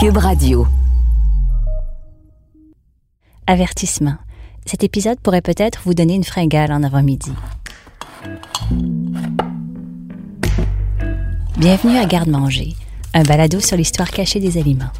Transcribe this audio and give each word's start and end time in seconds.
Cube 0.00 0.18
Radio. 0.18 0.64
Avertissement. 3.48 4.14
Cet 4.64 4.84
épisode 4.84 5.18
pourrait 5.18 5.40
peut-être 5.40 5.80
vous 5.84 5.92
donner 5.92 6.14
une 6.14 6.22
fringale 6.22 6.70
en 6.70 6.84
avant-midi. 6.84 7.32
Bienvenue 11.56 11.96
à 11.96 12.04
Garde-Manger, 12.04 12.76
un 13.12 13.22
balado 13.24 13.58
sur 13.58 13.76
l'histoire 13.76 14.12
cachée 14.12 14.38
des 14.38 14.56
aliments. 14.56 14.92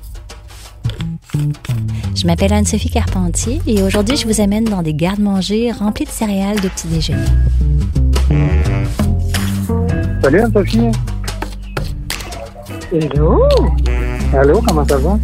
Je 2.16 2.26
m'appelle 2.26 2.52
Anne-Sophie 2.52 2.90
Carpentier 2.90 3.60
et 3.68 3.84
aujourd'hui 3.84 4.16
je 4.16 4.26
vous 4.26 4.40
amène 4.40 4.64
dans 4.64 4.82
des 4.82 4.94
gardes-manger 4.94 5.70
remplis 5.70 6.06
de 6.06 6.10
céréales 6.10 6.58
de 6.58 6.68
petit 6.68 6.88
déjeuner. 6.88 7.24
Salut 10.22 10.40
Anne-Sophie. 10.40 10.90
Hello, 12.90 13.38
Allô, 14.34 14.60
comment 14.60 14.84
ça 14.84 14.98
va? 14.98 15.18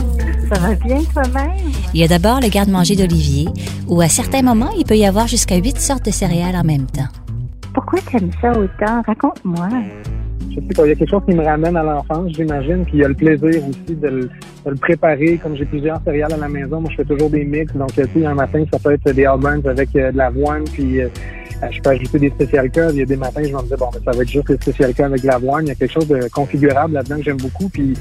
ça 0.53 0.61
va 0.61 0.75
bien 0.77 0.99
toi-même? 1.13 1.53
Il 1.93 2.01
y 2.01 2.05
a 2.05 2.09
d'abord 2.09 2.41
le 2.41 2.49
garde-manger 2.49 2.97
d'Olivier, 2.97 3.49
où 3.87 4.01
à 4.01 4.09
certains 4.09 4.41
moments 4.41 4.71
il 4.79 4.87
peut 4.87 4.97
y 4.97 5.05
avoir 5.05 5.29
jusqu'à 5.29 5.57
huit 5.57 5.79
sortes 5.79 6.07
de 6.07 6.11
céréales 6.11 6.57
en 6.57 6.65
même 6.65 6.87
temps. 6.87 7.09
Pourquoi 7.75 7.99
t'aimes 8.11 8.31
ça 8.41 8.53
autant? 8.53 9.03
Raconte-moi. 9.07 9.69
Je 10.51 10.55
sais 10.55 10.75
pas, 10.75 10.87
il 10.87 10.89
y 10.89 10.93
a 10.93 10.95
quelque 10.95 11.11
chose 11.11 11.23
qui 11.29 11.35
me 11.35 11.45
ramène 11.45 11.77
à 11.77 11.83
l'enfance, 11.83 12.33
j'imagine, 12.35 12.85
puis 12.85 12.95
il 12.95 13.01
y 13.01 13.05
a 13.05 13.09
le 13.09 13.15
plaisir 13.15 13.63
aussi 13.69 13.95
de 13.95 14.09
le, 14.09 14.21
de 14.23 14.71
le 14.71 14.77
préparer. 14.77 15.39
Comme 15.43 15.55
j'ai 15.57 15.67
plusieurs 15.67 16.01
céréales 16.03 16.33
à 16.33 16.39
la 16.39 16.49
maison, 16.49 16.81
moi 16.81 16.91
je 16.91 16.97
fais 16.97 17.05
toujours 17.05 17.29
des 17.29 17.45
mix. 17.45 17.75
Donc, 17.75 17.93
tu 17.93 18.03
sais, 18.03 18.27
un 18.27 18.35
matin, 18.35 18.65
ça 18.73 18.79
peut 18.79 18.93
être 18.93 19.13
des 19.13 19.27
Alburns 19.27 19.67
avec 19.67 19.95
euh, 19.97 20.13
de 20.13 20.17
l'avoine, 20.17 20.65
puis 20.65 21.03
euh, 21.03 21.09
je 21.71 21.81
peux 21.81 21.91
ajouter 21.91 22.19
des 22.21 22.31
spécial 22.31 22.71
cas. 22.71 22.91
Il 22.91 22.99
y 22.99 23.03
a 23.03 23.07
des 23.07 23.17
matins, 23.17 23.43
je 23.43 23.49
vais 23.55 23.63
me 23.63 23.69
dire, 23.69 23.77
bon, 23.77 23.91
ben, 23.93 24.01
ça 24.05 24.13
va 24.13 24.23
être 24.23 24.31
juste 24.31 24.49
des 24.49 24.57
spécial 24.57 24.95
cas 24.95 25.07
avec 25.07 25.21
de 25.21 25.27
l'avoine. 25.27 25.67
Il 25.67 25.69
y 25.69 25.73
a 25.73 25.75
quelque 25.75 25.93
chose 25.93 26.09
de 26.09 26.27
configurable 26.33 26.95
là-dedans 26.95 27.17
que 27.17 27.25
j'aime 27.25 27.37
beaucoup, 27.37 27.69
puis 27.69 27.95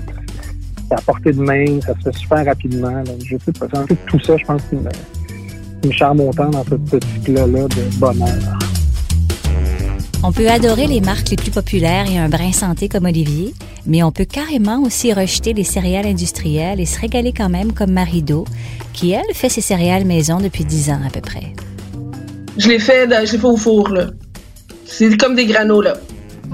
à 0.93 1.01
portée 1.01 1.31
de 1.33 1.41
main, 1.41 1.65
ça 1.81 1.93
se 1.95 2.09
fait 2.11 2.17
super 2.17 2.45
rapidement. 2.45 2.89
là. 2.91 3.03
Je 3.23 3.35
sais 3.43 3.51
pas, 3.51 3.67
c'est 3.71 3.77
un 3.79 3.85
peu 3.85 3.95
tout 4.07 4.19
ça, 4.19 4.35
je 4.37 4.45
pense, 4.45 4.61
qui 4.69 4.75
me, 4.75 4.89
qui 5.81 5.87
me 5.87 5.93
charme 5.93 6.21
autant 6.21 6.49
dans 6.49 6.63
ce 6.63 6.75
petit 6.75 7.19
plat-là 7.23 7.67
de 7.67 7.99
bonheur. 7.99 8.57
On 10.25 10.31
peut 10.31 10.47
adorer 10.49 10.87
les 10.87 11.01
marques 11.01 11.29
les 11.31 11.35
plus 11.35 11.51
populaires 11.51 12.09
et 12.09 12.17
un 12.17 12.29
brin 12.29 12.53
santé 12.53 12.87
comme 12.87 13.03
Olivier, 13.05 13.53
mais 13.85 14.03
on 14.03 14.11
peut 14.13 14.23
carrément 14.23 14.81
aussi 14.81 15.11
rejeter 15.11 15.51
les 15.53 15.65
céréales 15.65 16.05
industrielles 16.05 16.79
et 16.79 16.85
se 16.85 16.97
régaler 16.99 17.33
quand 17.33 17.49
même 17.49 17.73
comme 17.73 17.91
Marido, 17.91 18.45
qui 18.93 19.11
elle 19.11 19.33
fait 19.33 19.49
ses 19.49 19.59
céréales 19.59 20.05
maison 20.05 20.37
depuis 20.39 20.63
10 20.63 20.91
ans 20.91 21.01
à 21.05 21.09
peu 21.09 21.19
près. 21.19 21.51
Je 22.57 22.69
fait, 22.79 23.05
dans- 23.07 23.25
je 23.25 23.33
l'ai 23.33 23.37
fait 23.37 23.45
au 23.47 23.57
four, 23.57 23.89
là. 23.89 24.07
C'est 24.85 25.17
comme 25.17 25.35
des 25.35 25.45
granolas. 25.45 25.97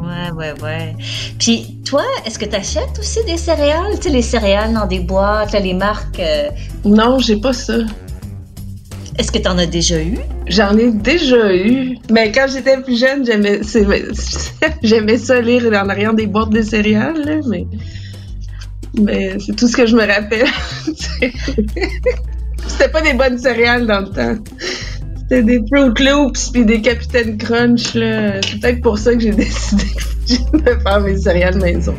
Ouais, 0.02 0.32
ouais, 0.36 0.54
ouais. 0.64 0.96
Puis 1.38 1.78
toi, 1.86 2.04
est-ce 2.26 2.38
que 2.40 2.46
tu 2.46 2.56
achètes 2.56 2.98
aussi 3.00 3.20
des 3.26 3.38
céréales? 3.38 3.96
Tu 3.98 4.04
sais, 4.04 4.10
les 4.10 4.22
céréales 4.22 4.74
dans 4.74 4.86
des 4.86 5.00
boîtes, 5.00 5.52
là, 5.52 5.60
les 5.60 5.74
marques. 5.74 6.20
euh, 6.20 6.50
Non, 6.86 7.20
j'ai 7.20 7.38
pas 7.38 7.54
ça. 7.54 7.78
Est-ce 9.18 9.32
que 9.32 9.38
tu 9.40 9.48
en 9.50 9.58
as 9.58 9.66
déjà 9.66 10.02
eu? 10.02 10.18
J'en 10.48 10.78
ai 10.78 10.92
déjà 10.92 11.54
eu. 11.54 11.98
Mais 12.10 12.32
quand 12.32 12.46
j'étais 12.52 12.82
plus 12.82 12.98
jeune, 13.00 13.26
j'aimais, 13.26 13.64
ça 15.18 15.42
lire 15.42 15.66
en 15.74 15.90
arrière 15.90 16.14
des 16.14 16.26
boîtes 16.28 16.52
de 16.52 16.62
céréales, 16.62 17.22
là, 17.26 17.36
mais. 17.48 17.68
Mais 18.98 19.38
c'est 19.46 19.56
tout 19.56 19.68
ce 19.68 19.76
que 19.76 19.86
je 19.86 19.96
me 19.96 20.06
rappelle. 20.06 20.48
C'était 22.68 22.90
pas 22.90 23.02
des 23.02 23.14
bonnes 23.14 23.38
céréales 23.38 23.86
dans 23.86 24.00
le 24.02 24.10
temps. 24.10 24.36
Des 25.30 25.62
Fruit 25.68 25.94
Loops 26.04 26.50
puis 26.52 26.66
des 26.66 26.82
Capitaine 26.82 27.38
Crunch, 27.38 27.94
là. 27.94 28.42
C'est 28.42 28.60
peut-être 28.60 28.82
pour 28.82 28.98
ça 28.98 29.14
que 29.14 29.20
j'ai 29.20 29.30
décidé 29.36 29.86
de 30.54 30.80
faire 30.82 31.02
mes 31.02 31.18
céréales 31.18 31.60
maison. 31.60 31.94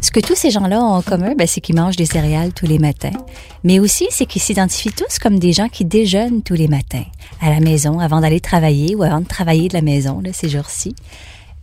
Ce 0.00 0.10
que 0.10 0.20
tous 0.20 0.34
ces 0.34 0.50
gens-là 0.50 0.80
ont 0.80 0.94
en 0.94 1.02
commun, 1.02 1.34
ben, 1.36 1.46
c'est 1.46 1.60
qu'ils 1.60 1.76
mangent 1.76 1.96
des 1.96 2.06
céréales 2.06 2.52
tous 2.54 2.66
les 2.66 2.78
matins, 2.78 3.12
mais 3.62 3.78
aussi 3.78 4.06
c'est 4.10 4.26
qu'ils 4.26 4.42
s'identifient 4.42 4.90
tous 4.90 5.18
comme 5.20 5.38
des 5.38 5.52
gens 5.52 5.68
qui 5.68 5.84
déjeunent 5.84 6.42
tous 6.42 6.54
les 6.54 6.66
matins, 6.66 7.04
à 7.42 7.50
la 7.50 7.60
maison, 7.60 8.00
avant 8.00 8.20
d'aller 8.20 8.40
travailler 8.40 8.96
ou 8.96 9.02
avant 9.02 9.20
de 9.20 9.26
travailler 9.26 9.68
de 9.68 9.74
la 9.74 9.82
maison, 9.82 10.20
là, 10.24 10.30
ces 10.32 10.48
jours-ci. 10.48 10.96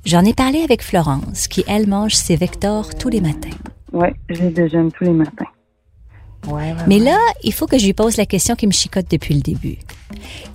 J'en 0.06 0.24
ai 0.24 0.34
parlé 0.34 0.62
avec 0.62 0.82
Florence, 0.84 1.48
qui, 1.48 1.64
elle, 1.68 1.88
mange 1.88 2.14
ses 2.14 2.36
vectors 2.36 2.96
tous 2.96 3.10
les 3.10 3.22
matins. 3.22 3.58
Ouais, 3.92 4.14
je 4.30 4.46
déjeune 4.46 4.92
tous 4.92 5.04
les 5.04 5.12
matins. 5.12 5.46
Ouais, 6.48 6.72
ouais. 6.72 6.76
Mais 6.88 7.00
là, 7.00 7.18
il 7.44 7.54
faut 7.54 7.66
que 7.68 7.78
je 7.78 7.86
lui 7.86 7.94
pose 7.94 8.16
la 8.16 8.26
question 8.26 8.56
qui 8.56 8.68
me 8.68 8.72
chicote 8.72 9.10
depuis 9.12 9.34
le 9.34 9.42
début. 9.42 9.78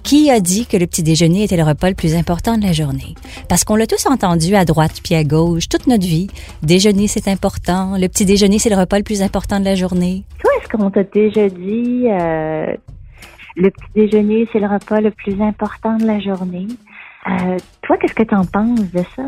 Qui 0.03 0.31
a 0.31 0.41
dit 0.41 0.67
que 0.67 0.77
le 0.77 0.87
petit 0.87 1.03
déjeuner 1.03 1.45
était 1.45 1.57
le 1.57 1.65
repas 1.65 1.89
le 1.89 1.95
plus 1.95 2.15
important 2.15 2.57
de 2.57 2.63
la 2.63 2.73
journée? 2.73 3.15
Parce 3.49 3.65
qu'on 3.65 3.77
l'a 3.77 3.87
tous 3.87 4.07
entendu 4.07 4.55
à 4.55 4.65
droite 4.65 5.01
puis 5.05 5.15
à 5.15 5.25
gauche 5.25 5.69
toute 5.69 5.87
notre 5.87 6.07
vie. 6.07 6.29
Déjeuner, 6.63 7.09
c'est 7.09 7.29
important. 7.29 7.97
Le 7.99 8.09
petit 8.09 8.25
déjeuner, 8.25 8.59
c'est 8.59 8.71
le 8.71 8.77
repas 8.77 8.99
le 8.99 9.05
plus 9.05 9.23
important 9.23 9.61
de 9.61 9.65
la 9.65 9.75
journée. 9.75 10.25
Toi, 10.39 10.51
est-ce 10.59 10.69
qu'on 10.69 10.91
t'a 10.91 11.05
déjà 11.05 11.49
dit 11.49 12.05
euh, 12.07 12.75
le 13.57 13.71
petit 13.71 13.93
déjeuner, 13.95 14.49
c'est 14.53 14.61
le 14.61 14.69
repas 14.69 15.01
le 15.01 15.11
plus 15.11 15.41
important 15.43 15.97
de 15.97 16.07
la 16.07 16.21
journée? 16.21 16.69
Euh, 17.29 17.57
toi, 17.83 17.97
qu'est-ce 17.99 18.15
que 18.15 18.25
t'en 18.25 18.45
penses 18.45 18.91
de 18.91 19.03
ça? 19.15 19.23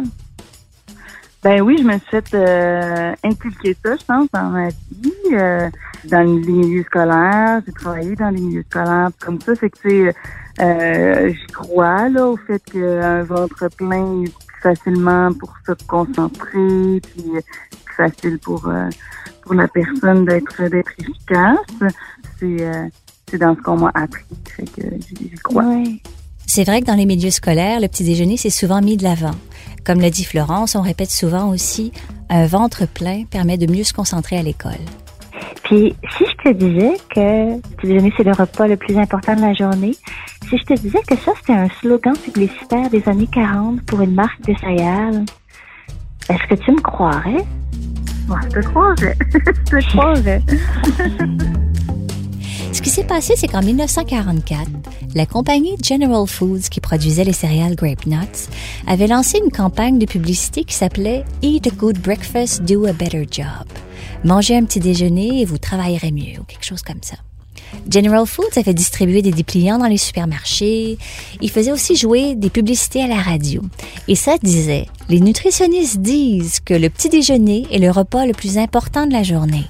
Ben 1.45 1.61
oui, 1.61 1.77
je 1.79 1.85
me 1.85 1.93
suis 1.99 2.09
fait 2.11 2.35
euh, 2.35 3.13
inculquer 3.23 3.77
ça, 3.85 3.97
je 3.97 4.05
pense, 4.05 4.29
dans 4.33 4.49
ma 4.49 4.69
vie, 4.69 5.13
euh, 5.33 5.69
dans 6.07 6.23
les 6.23 6.53
milieux 6.53 6.85
scolaires. 6.85 7.61
J'ai 7.67 7.73
travaillé 7.73 8.17
dans 8.17 8.31
les 8.31 8.41
milieux 8.41 8.65
scolaires 8.71 9.11
comme 9.21 9.39
ça. 9.41 9.55
C'est 9.55 9.69
que, 9.69 9.79
tu 9.79 9.91
sais, 9.91 10.15
euh, 10.61 11.29
j'y 11.29 11.47
crois, 11.49 12.09
là, 12.09 12.29
au 12.29 12.37
fait 12.39 12.61
qu'un 12.65 13.23
ventre 13.25 13.69
plein 13.77 14.23
est 14.23 14.35
plus 14.35 14.61
facilement 14.63 15.33
pour 15.35 15.55
se 15.67 15.73
concentrer, 15.87 17.01
puis 17.03 17.25
plus 17.85 17.95
facile 17.95 18.39
pour 18.39 18.67
pour 19.43 19.53
la 19.53 19.69
personne 19.69 20.25
d'être 20.25 20.63
d'être 20.63 20.93
efficace. 20.99 21.59
C'est 22.39 22.91
c'est 23.29 23.39
dans 23.39 23.55
ce 23.55 23.61
qu'on 23.61 23.77
m'a 23.77 23.91
appris. 23.95 24.25
Fait 24.57 24.65
que 24.65 24.89
j'y 24.99 25.29
j'y 25.29 25.37
crois. 25.37 25.65
Ouais. 25.65 26.01
C'est 26.57 26.63
vrai 26.63 26.83
que 26.83 26.87
dans 26.87 26.95
les 26.95 27.05
milieux 27.05 27.33
scolaires, 27.33 27.81
le 27.81 27.89
petit 27.89 28.05
déjeuner, 28.05 28.37
c'est 28.37 28.49
souvent 28.49 28.81
mis 28.81 28.97
de 28.97 29.03
l'avant. 29.03 29.35
Comme 29.85 30.01
l'a 30.01 30.09
dit 30.09 30.23
Florence, 30.23 30.77
on 30.77 30.83
répète 30.83 31.11
souvent 31.11 31.51
aussi, 31.51 31.91
un 32.31 32.47
ventre 32.47 32.87
plein 32.87 33.25
permet 33.25 33.59
de 33.59 33.67
mieux 33.67 33.83
se 33.83 33.93
concentrer 33.93 34.39
à 34.39 34.43
l'école. 34.45 34.79
Puis, 35.65 35.97
si 36.17 36.25
je 36.25 36.49
te 36.49 36.55
disais 36.55 36.93
que 37.13 37.55
le 37.57 37.61
petit 37.61 37.89
déjeuner, 37.89 38.13
c'est 38.17 38.23
le 38.23 38.31
repas 38.31 38.69
le 38.69 38.77
plus 38.77 38.97
important 38.97 39.35
de 39.35 39.41
la 39.41 39.53
journée, 39.53 39.97
si 40.49 40.57
je 40.57 40.63
te 40.63 40.75
disais 40.75 41.01
que 41.09 41.17
ça, 41.17 41.33
c'était 41.41 41.55
un 41.55 41.69
slogan 41.81 42.15
publicitaire 42.17 42.89
des 42.89 43.03
années 43.09 43.29
40 43.33 43.83
pour 43.85 44.03
une 44.03 44.15
marque 44.15 44.41
de 44.43 44.55
céréales, 44.57 45.25
est-ce 46.29 46.55
que 46.55 46.55
tu 46.55 46.71
me 46.71 46.81
croirais? 46.81 47.45
Je 48.29 48.49
te 48.49 48.61
croirais. 48.61 49.17
je 49.33 49.77
te 49.77 49.89
croirais. 49.89 50.43
S'est 52.95 53.03
passé, 53.03 53.35
c'est 53.37 53.49
qu'en 53.49 53.61
1944, 53.61 54.71
la 55.17 55.27
compagnie 55.27 55.75
General 55.83 56.29
Foods, 56.29 56.69
qui 56.71 56.79
produisait 56.79 57.25
les 57.25 57.33
céréales 57.33 57.75
Grape 57.75 58.07
Nuts, 58.07 58.47
avait 58.87 59.09
lancé 59.09 59.41
une 59.45 59.51
campagne 59.51 59.99
de 59.99 60.07
publicité 60.07 60.63
qui 60.63 60.77
s'appelait 60.77 61.25
Eat 61.43 61.67
a 61.67 61.71
good 61.71 61.99
breakfast, 61.99 62.63
do 62.63 62.87
a 62.87 62.93
better 62.93 63.27
job. 63.29 63.67
Mangez 64.23 64.57
un 64.57 64.63
petit 64.63 64.79
déjeuner 64.79 65.41
et 65.41 65.45
vous 65.45 65.59
travaillerez 65.59 66.13
mieux, 66.13 66.39
ou 66.39 66.45
quelque 66.45 66.65
chose 66.65 66.83
comme 66.83 67.03
ça. 67.03 67.17
General 67.91 68.25
Foods 68.29 68.57
avait 68.57 68.75
distribué 68.75 69.23
des 69.23 69.33
dépliants 69.33 69.79
dans 69.79 69.89
les 69.89 69.99
supermarchés. 69.99 70.97
Il 71.41 71.51
faisait 71.51 71.73
aussi 71.73 71.97
jouer 71.97 72.37
des 72.37 72.49
publicités 72.49 73.03
à 73.03 73.09
la 73.09 73.21
radio. 73.21 73.61
Et 74.07 74.15
ça 74.15 74.37
disait, 74.41 74.87
les 75.09 75.19
nutritionnistes 75.19 75.99
disent 75.99 76.61
que 76.61 76.75
le 76.75 76.91
petit 76.91 77.09
déjeuner 77.09 77.67
est 77.73 77.81
le 77.81 77.91
repas 77.91 78.25
le 78.25 78.35
plus 78.35 78.57
important 78.57 79.09
de 79.09 79.13
la 79.13 79.25
journée. 79.25 79.65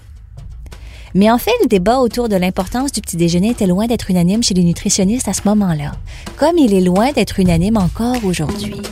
Mais 1.14 1.30
en 1.30 1.38
fait, 1.38 1.52
le 1.62 1.68
débat 1.68 1.98
autour 1.98 2.28
de 2.28 2.34
l'importance 2.34 2.90
du 2.90 3.00
petit 3.00 3.16
déjeuner 3.16 3.50
était 3.50 3.68
loin 3.68 3.86
d'être 3.86 4.10
unanime 4.10 4.42
chez 4.42 4.54
les 4.54 4.64
nutritionnistes 4.64 5.28
à 5.28 5.32
ce 5.32 5.42
moment-là, 5.46 5.92
comme 6.36 6.58
il 6.58 6.74
est 6.74 6.80
loin 6.80 7.12
d'être 7.12 7.38
unanime 7.38 7.76
encore 7.76 8.24
aujourd'hui. 8.24 8.82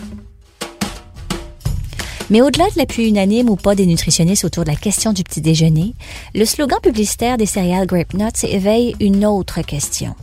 Mais 2.30 2.40
au-delà 2.40 2.64
de 2.70 2.78
l'appui 2.78 3.08
unanime 3.08 3.50
ou 3.50 3.56
pas 3.56 3.74
des 3.74 3.86
nutritionnistes 3.86 4.44
autour 4.44 4.62
de 4.64 4.70
la 4.70 4.76
question 4.76 5.12
du 5.12 5.24
petit 5.24 5.40
déjeuner, 5.40 5.94
le 6.34 6.44
slogan 6.44 6.78
publicitaire 6.80 7.36
des 7.36 7.44
céréales 7.44 7.86
Grape 7.86 8.14
Nuts 8.14 8.44
éveille 8.44 8.94
une 9.00 9.26
autre 9.26 9.60
question. 9.62 10.14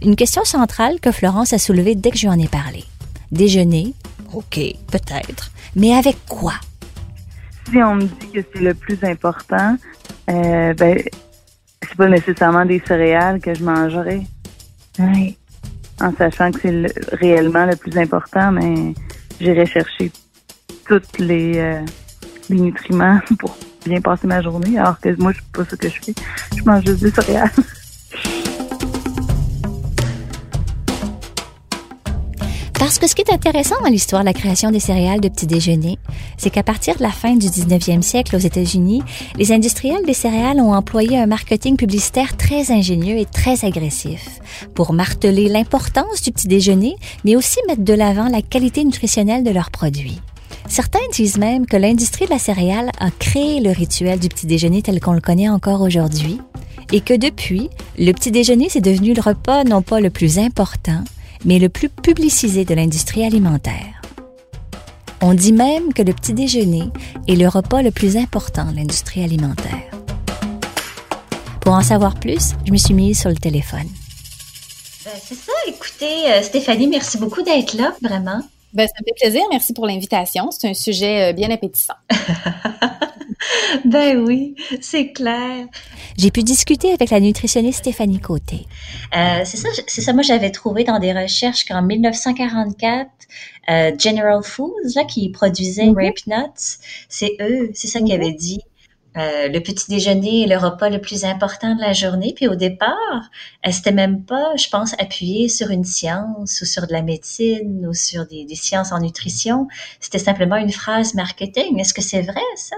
Une 0.00 0.14
question 0.16 0.44
centrale 0.44 1.00
que 1.00 1.10
Florence 1.10 1.52
a 1.52 1.58
soulevée 1.58 1.96
dès 1.96 2.10
que 2.10 2.16
je 2.16 2.26
lui 2.26 2.34
en 2.34 2.38
ai 2.38 2.48
parlé. 2.48 2.84
Déjeuner, 3.32 3.92
ok, 4.32 4.60
peut-être, 4.90 5.50
mais 5.74 5.92
avec 5.92 6.16
quoi? 6.26 6.54
Si 7.68 7.76
on 7.82 7.96
me 7.96 8.04
dit 8.04 8.30
que 8.32 8.40
c'est 8.54 8.62
le 8.62 8.72
plus 8.72 8.98
important, 9.02 9.76
euh, 10.30 10.72
ben 10.72 11.02
c'est 11.82 11.96
pas 11.96 12.08
nécessairement 12.08 12.64
des 12.64 12.82
céréales 12.86 13.40
que 13.40 13.54
je 13.54 13.62
mangerai. 13.64 14.22
Oui. 14.98 15.36
En 16.00 16.12
sachant 16.16 16.50
que 16.52 16.60
c'est 16.60 16.72
le- 16.72 16.90
réellement 17.12 17.66
le 17.66 17.76
plus 17.76 17.96
important, 17.98 18.52
mais 18.52 18.94
j'irai 19.40 19.66
chercher 19.66 20.10
tous 20.86 21.02
les, 21.18 21.58
euh, 21.58 21.80
les 22.50 22.60
nutriments 22.60 23.20
pour 23.38 23.56
bien 23.84 24.00
passer 24.00 24.26
ma 24.26 24.40
journée, 24.42 24.78
alors 24.78 24.98
que 25.00 25.08
moi, 25.20 25.32
c'est 25.34 25.44
pas 25.52 25.64
ça 25.68 25.76
que 25.76 25.88
je 25.88 26.00
fais. 26.02 26.14
Je 26.56 26.62
mange 26.64 26.84
juste 26.84 27.02
des 27.02 27.10
céréales. 27.10 27.50
Parce 32.88 32.98
que 32.98 33.06
ce 33.06 33.14
qui 33.14 33.20
est 33.20 33.34
intéressant 33.34 33.74
dans 33.82 33.90
l'histoire 33.90 34.22
de 34.22 34.26
la 34.26 34.32
création 34.32 34.70
des 34.70 34.80
céréales 34.80 35.20
de 35.20 35.28
petit 35.28 35.46
déjeuner, 35.46 35.98
c'est 36.38 36.48
qu'à 36.48 36.62
partir 36.62 36.96
de 36.96 37.02
la 37.02 37.10
fin 37.10 37.36
du 37.36 37.46
19e 37.46 38.00
siècle 38.00 38.34
aux 38.34 38.38
États-Unis, 38.38 39.02
les 39.36 39.52
industriels 39.52 40.06
des 40.06 40.14
céréales 40.14 40.58
ont 40.58 40.72
employé 40.72 41.18
un 41.18 41.26
marketing 41.26 41.76
publicitaire 41.76 42.34
très 42.38 42.72
ingénieux 42.72 43.18
et 43.18 43.26
très 43.26 43.66
agressif 43.66 44.40
pour 44.74 44.94
marteler 44.94 45.50
l'importance 45.50 46.22
du 46.22 46.32
petit 46.32 46.48
déjeuner, 46.48 46.96
mais 47.26 47.36
aussi 47.36 47.58
mettre 47.68 47.84
de 47.84 47.92
l'avant 47.92 48.30
la 48.30 48.40
qualité 48.40 48.82
nutritionnelle 48.84 49.44
de 49.44 49.50
leurs 49.50 49.70
produits. 49.70 50.22
Certains 50.66 51.06
disent 51.12 51.36
même 51.36 51.66
que 51.66 51.76
l'industrie 51.76 52.24
de 52.24 52.30
la 52.30 52.38
céréale 52.38 52.90
a 53.00 53.10
créé 53.10 53.60
le 53.60 53.70
rituel 53.70 54.18
du 54.18 54.30
petit 54.30 54.46
déjeuner 54.46 54.80
tel 54.80 54.98
qu'on 55.00 55.12
le 55.12 55.20
connaît 55.20 55.50
encore 55.50 55.82
aujourd'hui 55.82 56.40
et 56.90 57.02
que 57.02 57.12
depuis, 57.12 57.68
le 57.98 58.12
petit 58.12 58.30
déjeuner 58.30 58.68
c'est 58.70 58.80
devenu 58.80 59.12
le 59.12 59.20
repas 59.20 59.64
non 59.64 59.82
pas 59.82 60.00
le 60.00 60.08
plus 60.08 60.38
important, 60.38 61.04
mais 61.44 61.58
le 61.58 61.68
plus 61.68 61.88
publicisé 61.88 62.64
de 62.64 62.74
l'industrie 62.74 63.24
alimentaire. 63.24 64.02
On 65.20 65.34
dit 65.34 65.52
même 65.52 65.92
que 65.92 66.02
le 66.02 66.12
petit 66.12 66.32
déjeuner 66.32 66.90
est 67.26 67.34
le 67.34 67.48
repas 67.48 67.82
le 67.82 67.90
plus 67.90 68.16
important 68.16 68.70
de 68.70 68.76
l'industrie 68.76 69.24
alimentaire. 69.24 69.90
Pour 71.60 71.74
en 71.74 71.82
savoir 71.82 72.14
plus, 72.14 72.52
je 72.64 72.72
me 72.72 72.76
suis 72.76 72.94
mise 72.94 73.20
sur 73.20 73.30
le 73.30 73.36
téléphone. 73.36 73.88
Ben, 75.04 75.12
c'est 75.22 75.34
ça, 75.34 75.52
écoutez, 75.66 76.30
euh, 76.30 76.42
Stéphanie, 76.42 76.86
merci 76.86 77.18
beaucoup 77.18 77.42
d'être 77.42 77.74
là, 77.74 77.94
vraiment. 78.02 78.42
Ben, 78.72 78.86
ça 78.86 78.94
me 79.00 79.04
fait 79.06 79.14
plaisir. 79.20 79.42
Merci 79.50 79.72
pour 79.72 79.86
l'invitation. 79.86 80.50
C'est 80.50 80.68
un 80.68 80.74
sujet 80.74 81.30
euh, 81.30 81.32
bien 81.32 81.50
appétissant. 81.50 81.94
ben 83.84 84.18
oui, 84.18 84.54
c'est 84.80 85.12
clair. 85.12 85.66
J'ai 86.16 86.30
pu 86.30 86.42
discuter 86.42 86.92
avec 86.92 87.10
la 87.10 87.20
nutritionniste 87.20 87.80
Stéphanie 87.80 88.20
Côté. 88.20 88.66
Euh, 89.16 89.42
c'est 89.44 89.56
ça, 89.56 89.68
c'est 89.86 90.00
ça. 90.00 90.12
Moi, 90.12 90.22
j'avais 90.22 90.50
trouvé 90.50 90.84
dans 90.84 90.98
des 90.98 91.12
recherches 91.12 91.64
qu'en 91.64 91.82
1944, 91.82 93.10
euh, 93.70 93.92
General 93.98 94.42
Foods, 94.42 94.94
là, 94.94 95.04
qui 95.04 95.30
produisait 95.30 95.86
mm 95.86 95.96
Rape 95.96 96.26
Nuts, 96.26 96.78
c'est 97.08 97.36
eux, 97.40 97.70
c'est 97.74 97.88
ça 97.88 98.00
qu'ils 98.00 98.12
avaient 98.12 98.32
dit. 98.32 98.60
Euh, 99.16 99.48
le 99.48 99.58
petit 99.60 99.90
déjeuner 99.90 100.44
est 100.44 100.46
le 100.46 100.56
repas 100.56 100.90
le 100.90 101.00
plus 101.00 101.24
important 101.24 101.74
de 101.74 101.80
la 101.80 101.92
journée. 101.92 102.34
Puis 102.36 102.46
au 102.46 102.54
départ, 102.54 103.30
elle 103.62 103.72
s'était 103.72 103.92
même 103.92 104.24
pas, 104.24 104.54
je 104.56 104.68
pense, 104.68 104.94
appuyée 105.00 105.48
sur 105.48 105.70
une 105.70 105.84
science 105.84 106.60
ou 106.60 106.64
sur 106.64 106.86
de 106.86 106.92
la 106.92 107.02
médecine 107.02 107.86
ou 107.88 107.94
sur 107.94 108.26
des, 108.26 108.44
des 108.44 108.54
sciences 108.54 108.92
en 108.92 109.00
nutrition. 109.00 109.66
C'était 109.98 110.18
simplement 110.18 110.56
une 110.56 110.70
phrase 110.70 111.14
marketing. 111.14 111.80
Est-ce 111.80 111.94
que 111.94 112.02
c'est 112.02 112.22
vrai, 112.22 112.40
ça? 112.56 112.76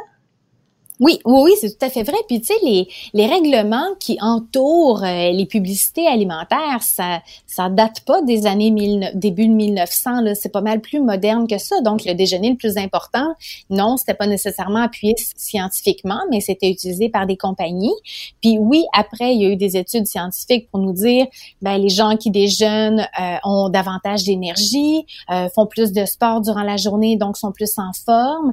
Oui, 1.00 1.18
oui, 1.24 1.40
oui, 1.44 1.52
c'est 1.58 1.78
tout 1.78 1.86
à 1.86 1.88
fait 1.88 2.02
vrai. 2.02 2.18
Puis 2.28 2.42
tu 2.42 2.48
sais, 2.48 2.54
les, 2.62 2.86
les 3.14 3.26
règlements 3.26 3.88
qui 3.98 4.18
entourent 4.20 5.02
euh, 5.02 5.30
les 5.32 5.46
publicités 5.46 6.06
alimentaires, 6.06 6.82
ça 6.82 7.22
ça 7.46 7.70
date 7.70 8.00
pas 8.00 8.20
des 8.20 8.46
années 8.46 8.70
mille, 8.70 9.10
début 9.14 9.48
de 9.48 9.52
1900. 9.52 10.20
Là, 10.20 10.34
c'est 10.34 10.50
pas 10.50 10.60
mal 10.60 10.82
plus 10.82 11.00
moderne 11.00 11.46
que 11.48 11.56
ça. 11.56 11.80
Donc 11.80 12.04
le 12.04 12.12
déjeuner 12.12 12.50
le 12.50 12.56
plus 12.56 12.76
important, 12.76 13.34
non, 13.70 13.96
c'était 13.96 14.12
pas 14.12 14.26
nécessairement 14.26 14.82
appuyé 14.82 15.14
scientifiquement, 15.36 16.20
mais 16.30 16.40
c'était 16.42 16.70
utilisé 16.70 17.08
par 17.08 17.26
des 17.26 17.38
compagnies. 17.38 17.94
Puis 18.42 18.58
oui, 18.58 18.84
après 18.92 19.34
il 19.34 19.40
y 19.40 19.46
a 19.46 19.48
eu 19.48 19.56
des 19.56 19.78
études 19.78 20.06
scientifiques 20.06 20.70
pour 20.70 20.80
nous 20.80 20.92
dire, 20.92 21.26
ben 21.62 21.78
les 21.78 21.88
gens 21.88 22.18
qui 22.18 22.30
déjeunent 22.30 23.06
euh, 23.18 23.36
ont 23.44 23.70
davantage 23.70 24.24
d'énergie, 24.24 25.06
euh, 25.30 25.48
font 25.54 25.66
plus 25.66 25.92
de 25.92 26.04
sport 26.04 26.42
durant 26.42 26.62
la 26.62 26.76
journée, 26.76 27.16
donc 27.16 27.38
sont 27.38 27.52
plus 27.52 27.72
en 27.78 27.92
forme, 28.04 28.52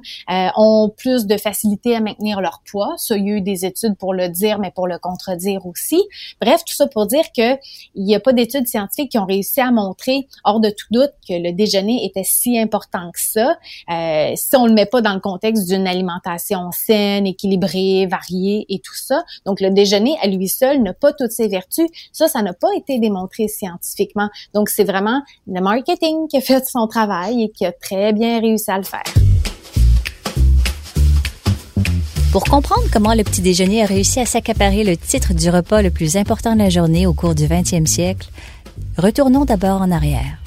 ont 0.55 0.89
plus 0.95 1.25
de 1.25 1.35
facilité 1.35 1.93
à 1.93 1.99
maintenir 1.99 2.36
leur 2.41 2.61
poids. 2.69 2.95
Ça, 2.97 3.17
il 3.17 3.27
y 3.27 3.31
a 3.31 3.35
eu 3.35 3.41
des 3.41 3.65
études 3.65 3.95
pour 3.97 4.13
le 4.13 4.29
dire, 4.29 4.59
mais 4.59 4.71
pour 4.71 4.87
le 4.87 4.97
contredire 4.97 5.65
aussi. 5.65 6.01
Bref, 6.41 6.63
tout 6.65 6.75
ça 6.75 6.87
pour 6.87 7.05
dire 7.05 7.25
que 7.35 7.55
il 7.95 8.05
n'y 8.05 8.15
a 8.15 8.19
pas 8.19 8.33
d'études 8.33 8.67
scientifiques 8.67 9.11
qui 9.11 9.17
ont 9.17 9.25
réussi 9.25 9.61
à 9.61 9.71
montrer, 9.71 10.27
hors 10.43 10.59
de 10.59 10.69
tout 10.69 10.87
doute, 10.91 11.11
que 11.27 11.33
le 11.33 11.51
déjeuner 11.51 12.05
était 12.05 12.23
si 12.23 12.57
important 12.57 13.11
que 13.11 13.19
ça. 13.19 13.57
Euh, 13.91 14.33
si 14.35 14.55
on 14.55 14.65
le 14.65 14.73
met 14.73 14.85
pas 14.85 15.01
dans 15.01 15.13
le 15.13 15.19
contexte 15.19 15.67
d'une 15.67 15.87
alimentation 15.87 16.71
saine, 16.71 17.27
équilibrée, 17.27 18.07
variée 18.07 18.65
et 18.69 18.79
tout 18.79 18.95
ça. 18.95 19.23
Donc, 19.45 19.61
le 19.61 19.69
déjeuner 19.69 20.15
à 20.21 20.27
lui 20.27 20.47
seul 20.47 20.81
n'a 20.81 20.93
pas 20.93 21.13
toutes 21.13 21.31
ses 21.31 21.47
vertus. 21.47 21.87
Ça, 22.11 22.27
ça 22.27 22.41
n'a 22.41 22.53
pas 22.53 22.73
été 22.75 22.99
démontré 22.99 23.47
scientifiquement. 23.47 24.29
Donc, 24.53 24.69
c'est 24.69 24.83
vraiment 24.83 25.21
le 25.47 25.61
marketing 25.61 26.27
qui 26.27 26.37
a 26.37 26.41
fait 26.41 26.65
son 26.65 26.87
travail 26.87 27.43
et 27.43 27.49
qui 27.49 27.65
a 27.65 27.71
très 27.71 28.13
bien 28.13 28.39
réussi 28.39 28.69
à 28.71 28.77
le 28.77 28.83
faire. 28.83 29.26
Pour 32.37 32.43
comprendre 32.43 32.85
comment 32.93 33.15
le 33.15 33.23
petit 33.23 33.41
déjeuner 33.41 33.81
a 33.81 33.87
réussi 33.87 34.19
à 34.19 34.27
s'accaparer 34.27 34.83
le 34.83 34.95
titre 34.95 35.33
du 35.33 35.49
repas 35.49 35.81
le 35.81 35.89
plus 35.89 36.17
important 36.17 36.53
de 36.53 36.59
la 36.59 36.69
journée 36.69 37.07
au 37.07 37.13
cours 37.13 37.33
du 37.33 37.45
20e 37.47 37.87
siècle, 37.87 38.29
retournons 38.95 39.43
d'abord 39.43 39.81
en 39.81 39.89
arrière. 39.89 40.37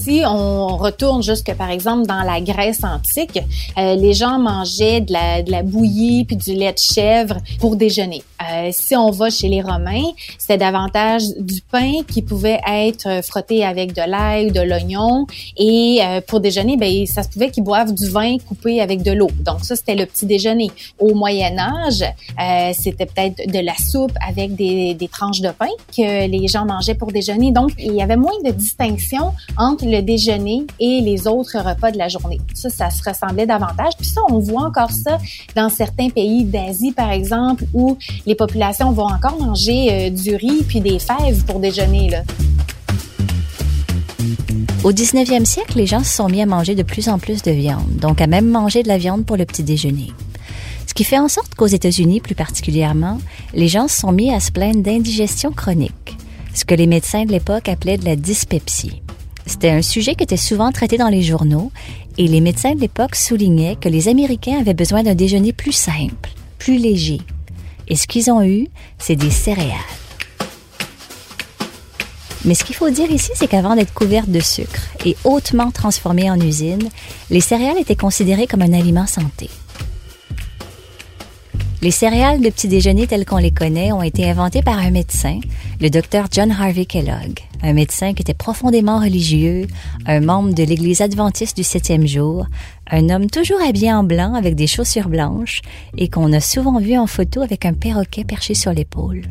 Si 0.00 0.22
on 0.24 0.78
retourne 0.78 1.22
jusque, 1.22 1.54
par 1.54 1.68
exemple, 1.68 2.06
dans 2.06 2.22
la 2.22 2.40
Grèce 2.40 2.82
antique, 2.84 3.38
euh, 3.76 3.96
les 3.96 4.14
gens 4.14 4.38
mangeaient 4.38 5.02
de 5.02 5.12
la, 5.12 5.42
de 5.42 5.50
la 5.50 5.62
bouillie 5.62 6.24
puis 6.24 6.36
du 6.36 6.54
lait 6.54 6.72
de 6.72 6.78
chèvre 6.78 7.36
pour 7.58 7.76
déjeuner. 7.76 8.22
Euh, 8.40 8.70
si 8.72 8.96
on 8.96 9.10
va 9.10 9.28
chez 9.28 9.48
les 9.48 9.60
Romains, 9.60 10.10
c'était 10.38 10.56
davantage 10.56 11.24
du 11.38 11.60
pain 11.60 12.02
qui 12.08 12.22
pouvait 12.22 12.60
être 12.66 13.22
frotté 13.22 13.62
avec 13.62 13.92
de 13.92 14.00
l'ail, 14.00 14.52
de 14.52 14.62
l'oignon. 14.62 15.26
Et 15.58 16.00
euh, 16.02 16.22
pour 16.26 16.40
déjeuner, 16.40 16.78
ben 16.78 17.04
ça 17.06 17.22
se 17.22 17.28
pouvait 17.28 17.50
qu'ils 17.50 17.64
boivent 17.64 17.92
du 17.92 18.08
vin 18.08 18.38
coupé 18.38 18.80
avec 18.80 19.02
de 19.02 19.12
l'eau. 19.12 19.30
Donc 19.40 19.64
ça, 19.64 19.76
c'était 19.76 19.94
le 19.94 20.06
petit 20.06 20.24
déjeuner. 20.24 20.70
Au 20.98 21.14
Moyen 21.14 21.58
Âge, 21.58 22.02
euh, 22.02 22.72
c'était 22.72 23.04
peut-être 23.04 23.46
de 23.46 23.58
la 23.58 23.74
soupe 23.74 24.16
avec 24.26 24.54
des, 24.54 24.94
des 24.94 25.08
tranches 25.08 25.42
de 25.42 25.50
pain 25.50 25.68
que 25.94 26.26
les 26.26 26.48
gens 26.48 26.64
mangeaient 26.64 26.94
pour 26.94 27.12
déjeuner. 27.12 27.52
Donc 27.52 27.72
il 27.78 27.92
y 27.92 28.00
avait 28.00 28.16
moins 28.16 28.40
de 28.42 28.52
distinction 28.52 29.32
entre 29.58 29.84
le 29.90 30.02
déjeuner 30.02 30.66
et 30.78 31.00
les 31.00 31.26
autres 31.26 31.58
repas 31.58 31.90
de 31.90 31.98
la 31.98 32.08
journée. 32.08 32.40
Ça, 32.54 32.70
ça 32.70 32.90
se 32.90 33.02
ressemblait 33.08 33.46
davantage. 33.46 33.92
Puis 33.98 34.08
ça, 34.08 34.20
on 34.30 34.38
voit 34.38 34.62
encore 34.62 34.90
ça 34.90 35.18
dans 35.54 35.68
certains 35.68 36.08
pays 36.08 36.44
d'Asie, 36.44 36.92
par 36.92 37.10
exemple, 37.10 37.64
où 37.74 37.96
les 38.26 38.34
populations 38.34 38.92
vont 38.92 39.08
encore 39.08 39.38
manger 39.40 39.88
euh, 39.90 40.10
du 40.10 40.34
riz 40.36 40.62
puis 40.66 40.80
des 40.80 40.98
fèves 40.98 41.44
pour 41.44 41.60
déjeuner. 41.60 42.10
Au 44.82 44.92
19e 44.92 45.44
siècle, 45.44 45.76
les 45.76 45.86
gens 45.86 46.02
se 46.02 46.14
sont 46.14 46.28
mis 46.28 46.40
à 46.40 46.46
manger 46.46 46.74
de 46.74 46.82
plus 46.82 47.08
en 47.08 47.18
plus 47.18 47.42
de 47.42 47.50
viande, 47.50 47.96
donc 48.00 48.20
à 48.20 48.26
même 48.26 48.48
manger 48.48 48.82
de 48.82 48.88
la 48.88 48.98
viande 48.98 49.26
pour 49.26 49.36
le 49.36 49.44
petit 49.44 49.62
déjeuner. 49.62 50.12
Ce 50.86 50.94
qui 50.94 51.04
fait 51.04 51.18
en 51.18 51.28
sorte 51.28 51.54
qu'aux 51.54 51.66
États-Unis, 51.66 52.20
plus 52.20 52.34
particulièrement, 52.34 53.18
les 53.54 53.68
gens 53.68 53.88
se 53.88 54.00
sont 54.00 54.12
mis 54.12 54.32
à 54.32 54.40
se 54.40 54.50
plaindre 54.50 54.82
d'indigestion 54.82 55.52
chronique, 55.52 56.16
ce 56.54 56.64
que 56.64 56.74
les 56.74 56.86
médecins 56.86 57.24
de 57.24 57.32
l'époque 57.32 57.68
appelaient 57.68 57.98
de 57.98 58.04
la 58.04 58.16
dyspepsie. 58.16 59.02
C'était 59.46 59.70
un 59.70 59.82
sujet 59.82 60.14
qui 60.14 60.24
était 60.24 60.36
souvent 60.36 60.70
traité 60.70 60.96
dans 60.96 61.08
les 61.08 61.22
journaux 61.22 61.72
et 62.18 62.26
les 62.26 62.40
médecins 62.40 62.74
de 62.74 62.80
l'époque 62.80 63.16
soulignaient 63.16 63.76
que 63.76 63.88
les 63.88 64.08
Américains 64.08 64.60
avaient 64.60 64.74
besoin 64.74 65.02
d'un 65.02 65.14
déjeuner 65.14 65.52
plus 65.52 65.72
simple, 65.72 66.30
plus 66.58 66.76
léger. 66.76 67.20
Et 67.88 67.96
ce 67.96 68.06
qu'ils 68.06 68.30
ont 68.30 68.42
eu, 68.42 68.68
c'est 68.98 69.16
des 69.16 69.30
céréales. 69.30 69.76
Mais 72.44 72.54
ce 72.54 72.64
qu'il 72.64 72.74
faut 72.74 72.90
dire 72.90 73.10
ici, 73.10 73.32
c'est 73.34 73.48
qu'avant 73.48 73.76
d'être 73.76 73.92
couvertes 73.92 74.30
de 74.30 74.40
sucre 74.40 74.80
et 75.04 75.16
hautement 75.24 75.70
transformées 75.70 76.30
en 76.30 76.40
usine, 76.40 76.88
les 77.28 77.40
céréales 77.40 77.78
étaient 77.78 77.96
considérées 77.96 78.46
comme 78.46 78.62
un 78.62 78.72
aliment 78.72 79.06
santé. 79.06 79.50
Les 81.82 81.90
céréales 81.90 82.40
de 82.40 82.50
petit 82.50 82.68
déjeuner 82.68 83.06
telles 83.06 83.24
qu'on 83.24 83.38
les 83.38 83.50
connaît 83.50 83.92
ont 83.92 84.02
été 84.02 84.28
inventées 84.28 84.62
par 84.62 84.78
un 84.78 84.90
médecin, 84.90 85.40
le 85.80 85.88
docteur 85.88 86.26
John 86.30 86.50
Harvey 86.50 86.84
Kellogg, 86.84 87.40
un 87.62 87.72
médecin 87.72 88.14
qui 88.14 88.22
était 88.22 88.34
profondément 88.34 89.00
religieux, 89.00 89.66
un 90.06 90.20
membre 90.20 90.54
de 90.54 90.62
l'Église 90.62 91.00
adventiste 91.00 91.56
du 91.56 91.64
septième 91.64 92.06
jour, 92.06 92.46
un 92.90 93.08
homme 93.08 93.30
toujours 93.30 93.60
habillé 93.62 93.92
en 93.92 94.02
blanc 94.02 94.34
avec 94.34 94.54
des 94.54 94.66
chaussures 94.66 95.08
blanches 95.08 95.62
et 95.96 96.08
qu'on 96.08 96.32
a 96.32 96.40
souvent 96.40 96.78
vu 96.78 96.98
en 96.98 97.06
photo 97.06 97.40
avec 97.42 97.64
un 97.64 97.72
perroquet 97.72 98.24
perché 98.24 98.54
sur 98.54 98.72
l'épaule. 98.72 99.22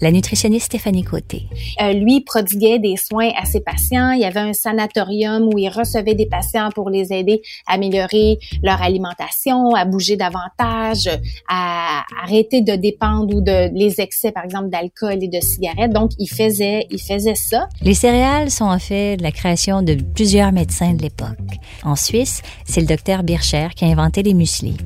La 0.00 0.10
nutritionniste 0.10 0.66
Stéphanie 0.66 1.04
Côté. 1.04 1.44
Euh, 1.80 1.92
lui 1.92 2.20
prodiguait 2.20 2.78
des 2.78 2.96
soins 2.96 3.30
à 3.40 3.44
ses 3.44 3.60
patients. 3.60 4.10
Il 4.10 4.20
y 4.20 4.24
avait 4.24 4.40
un 4.40 4.52
sanatorium 4.52 5.48
où 5.52 5.58
il 5.58 5.68
recevait 5.68 6.14
des 6.14 6.26
patients 6.26 6.70
pour 6.74 6.90
les 6.90 7.12
aider 7.12 7.42
à 7.66 7.74
améliorer 7.74 8.38
leur 8.62 8.82
alimentation, 8.82 9.74
à 9.74 9.84
bouger 9.84 10.16
davantage, 10.16 11.08
à 11.48 12.02
arrêter 12.22 12.60
de 12.60 12.74
dépendre 12.74 13.34
ou 13.34 13.40
de 13.40 13.72
les 13.72 14.00
excès, 14.00 14.32
par 14.32 14.44
exemple, 14.44 14.68
d'alcool 14.68 15.22
et 15.22 15.28
de 15.28 15.40
cigarettes. 15.40 15.92
Donc, 15.92 16.10
il 16.18 16.28
faisait, 16.28 16.86
il 16.90 17.00
faisait 17.00 17.36
ça. 17.36 17.68
Les 17.82 17.94
céréales 17.94 18.50
sont 18.50 18.64
en 18.64 18.78
fait 18.78 19.20
la 19.20 19.30
création 19.30 19.82
de 19.82 19.94
plusieurs 19.94 20.50
médecins 20.50 20.94
de 20.94 21.02
l'époque. 21.02 21.38
En 21.84 21.94
Suisse, 21.94 22.42
c'est 22.64 22.80
le 22.80 22.86
docteur 22.86 23.07
Bircher 23.22 23.68
qui 23.74 23.84
a 23.84 23.88
inventé 23.88 24.22
les 24.22 24.34
muesli 24.34 24.76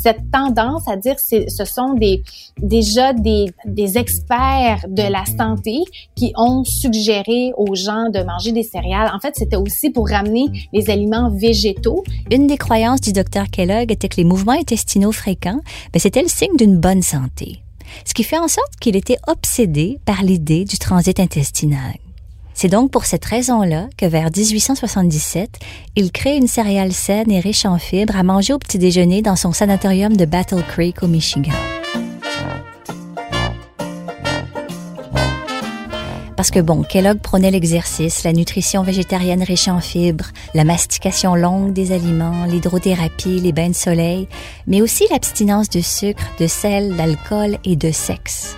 cette 0.00 0.30
tendance 0.30 0.88
à 0.88 0.96
dire 0.96 1.16
que 1.16 1.50
ce 1.50 1.64
sont 1.64 1.94
des, 1.94 2.22
déjà 2.58 3.12
des, 3.12 3.46
des 3.64 3.98
experts 3.98 4.84
de 4.88 5.02
la 5.02 5.24
santé 5.26 5.78
qui 6.14 6.32
ont 6.36 6.64
suggéré 6.64 7.52
aux 7.56 7.74
gens 7.74 8.08
de 8.10 8.22
manger 8.22 8.52
des 8.52 8.62
céréales. 8.62 9.10
En 9.14 9.20
fait, 9.20 9.34
c'était 9.36 9.56
aussi 9.56 9.90
pour 9.90 10.08
ramener 10.08 10.46
les 10.72 10.90
aliments 10.90 11.30
végétaux. 11.30 12.04
Une 12.30 12.46
des 12.46 12.56
croyances 12.56 13.00
du 13.00 13.12
docteur 13.12 13.46
Kellogg 13.50 13.92
était 13.92 14.08
que 14.08 14.16
les 14.16 14.24
mouvements 14.24 14.52
intestinaux 14.52 15.12
fréquents, 15.12 15.60
ben, 15.92 15.98
c'était 15.98 16.22
le 16.22 16.28
signe 16.28 16.56
d'une 16.56 16.78
bonne 16.78 17.02
santé. 17.02 17.62
Ce 18.04 18.14
qui 18.14 18.24
fait 18.24 18.38
en 18.38 18.48
sorte 18.48 18.76
qu'il 18.80 18.96
était 18.96 19.18
obsédé 19.28 19.98
par 20.04 20.22
l'idée 20.22 20.64
du 20.64 20.78
transit 20.78 21.18
intestinal. 21.20 21.94
C'est 22.58 22.68
donc 22.68 22.90
pour 22.90 23.04
cette 23.04 23.26
raison-là 23.26 23.86
que 23.98 24.06
vers 24.06 24.30
1877, 24.34 25.58
il 25.94 26.10
crée 26.10 26.38
une 26.38 26.46
céréale 26.46 26.94
saine 26.94 27.30
et 27.30 27.38
riche 27.38 27.66
en 27.66 27.76
fibres 27.76 28.16
à 28.16 28.22
manger 28.22 28.54
au 28.54 28.58
petit 28.58 28.78
déjeuner 28.78 29.20
dans 29.20 29.36
son 29.36 29.52
sanatorium 29.52 30.16
de 30.16 30.24
Battle 30.24 30.62
Creek 30.66 31.02
au 31.02 31.06
Michigan. 31.06 31.52
Parce 36.34 36.50
que 36.50 36.60
bon, 36.60 36.82
Kellogg 36.82 37.18
prenait 37.18 37.50
l'exercice, 37.50 38.24
la 38.24 38.32
nutrition 38.32 38.82
végétarienne 38.82 39.42
riche 39.42 39.68
en 39.68 39.80
fibres, 39.80 40.30
la 40.54 40.64
mastication 40.64 41.34
longue 41.34 41.74
des 41.74 41.92
aliments, 41.92 42.46
l'hydrothérapie, 42.46 43.38
les 43.38 43.52
bains 43.52 43.68
de 43.68 43.74
soleil, 43.74 44.28
mais 44.66 44.80
aussi 44.80 45.04
l'abstinence 45.10 45.68
de 45.68 45.82
sucre, 45.82 46.24
de 46.40 46.46
sel, 46.46 46.96
d'alcool 46.96 47.58
et 47.64 47.76
de 47.76 47.90
sexe. 47.90 48.56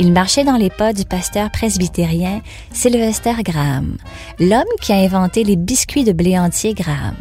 Il 0.00 0.12
marchait 0.12 0.42
dans 0.42 0.56
les 0.56 0.70
pas 0.70 0.92
du 0.92 1.04
pasteur 1.04 1.50
presbytérien 1.52 2.42
Sylvester 2.72 3.34
Graham, 3.44 3.96
l'homme 4.40 4.64
qui 4.80 4.92
a 4.92 4.96
inventé 4.96 5.44
les 5.44 5.54
biscuits 5.54 6.02
de 6.02 6.12
blé 6.12 6.36
entier 6.36 6.74
Graham. 6.74 7.14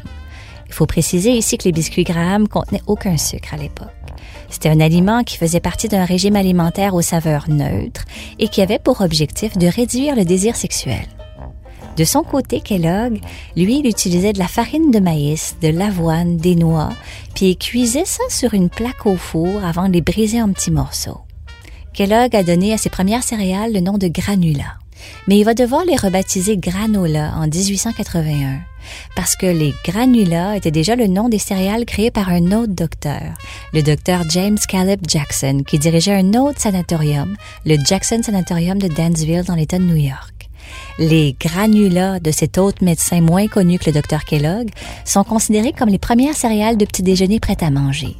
Il 0.68 0.74
faut 0.74 0.88
préciser 0.88 1.30
ici 1.32 1.60
que 1.60 1.66
les 1.66 1.72
biscuits 1.72 2.04
Graham 2.04 2.48
contenaient 2.48 2.82
aucun 2.88 3.16
sucre 3.16 3.54
à 3.54 3.58
l'époque. 3.58 3.90
C'était 4.50 4.70
un 4.70 4.80
aliment 4.80 5.24
qui 5.24 5.38
faisait 5.38 5.60
partie 5.60 5.88
d'un 5.88 6.04
régime 6.04 6.36
alimentaire 6.36 6.96
aux 6.96 7.04
saveurs 7.04 7.48
neutres 7.48 8.06
et 8.40 8.48
qui 8.48 8.64
avait 8.64 8.80
pour 8.80 9.02
objectif 9.02 9.56
de 9.56 9.68
réduire 9.68 10.16
le 10.16 10.26
désir 10.26 10.56
sexuel. 10.56 11.06
De 11.96 12.04
son 12.06 12.24
côté, 12.24 12.60
Kellogg, 12.60 13.20
lui, 13.56 13.80
il 13.80 13.88
utilisait 13.88 14.34
de 14.34 14.40
la 14.40 14.48
farine 14.48 14.90
de 14.90 15.00
maïs, 15.00 15.58
de 15.62 15.68
l'avoine, 15.68 16.38
des 16.38 16.56
noix, 16.56 16.90
puis 17.36 17.52
il 17.52 17.56
cuisait 17.56 18.06
ça 18.06 18.24
sur 18.30 18.56
une 18.56 18.70
plaque 18.70 19.06
au 19.06 19.16
four 19.16 19.64
avant 19.64 19.88
de 19.88 19.94
les 19.94 20.02
briser 20.02 20.42
en 20.42 20.52
petits 20.52 20.72
morceaux. 20.72 21.20
Kellogg 21.94 22.36
a 22.36 22.44
donné 22.44 22.74
à 22.74 22.78
ses 22.78 22.90
premières 22.90 23.24
céréales 23.24 23.74
le 23.74 23.80
nom 23.80 23.98
de 23.98 24.08
granula. 24.08 24.78
Mais 25.28 25.38
il 25.38 25.44
va 25.44 25.54
devoir 25.54 25.86
les 25.86 25.96
rebaptiser 25.96 26.58
granola 26.58 27.34
en 27.36 27.48
1881 27.48 28.60
parce 29.16 29.36
que 29.36 29.46
les 29.46 29.74
granulas 29.86 30.56
étaient 30.56 30.72
déjà 30.72 30.96
le 30.96 31.08
nom 31.08 31.30
des 31.30 31.40
céréales 31.40 31.86
créées 31.86 32.12
par 32.12 32.30
un 32.30 32.52
autre 32.52 32.74
docteur, 32.74 33.22
le 33.74 33.82
docteur 33.82 34.24
James 34.30 34.58
Caleb 34.68 35.02
Jackson, 35.08 35.64
qui 35.66 35.80
dirigeait 35.80 36.16
un 36.16 36.34
autre 36.34 36.60
sanatorium, 36.60 37.36
le 37.66 37.78
Jackson 37.86 38.22
Sanatorium 38.24 38.80
de 38.80 38.88
Dansville 38.88 39.44
dans 39.44 39.56
l'État 39.56 39.78
de 39.78 39.84
New 39.84 39.96
York. 39.96 40.33
Les 41.00 41.36
granulas 41.40 42.20
de 42.20 42.32
cet 42.32 42.58
autre 42.58 42.84
médecin 42.84 43.22
moins 43.22 43.48
connu 43.48 43.80
que 43.80 43.88
le 43.88 43.94
docteur 43.94 44.26
Kellogg 44.26 44.70
sont 45.06 45.24
considérés 45.24 45.74
comme 45.74 45.90
les 45.90 45.98
premières 45.98 46.36
céréales 46.36 46.78
de 46.78 46.86
petit 46.86 47.04
déjeuner 47.04 47.40
prêtes 47.40 47.64
à 47.64 47.72
manger 47.72 48.16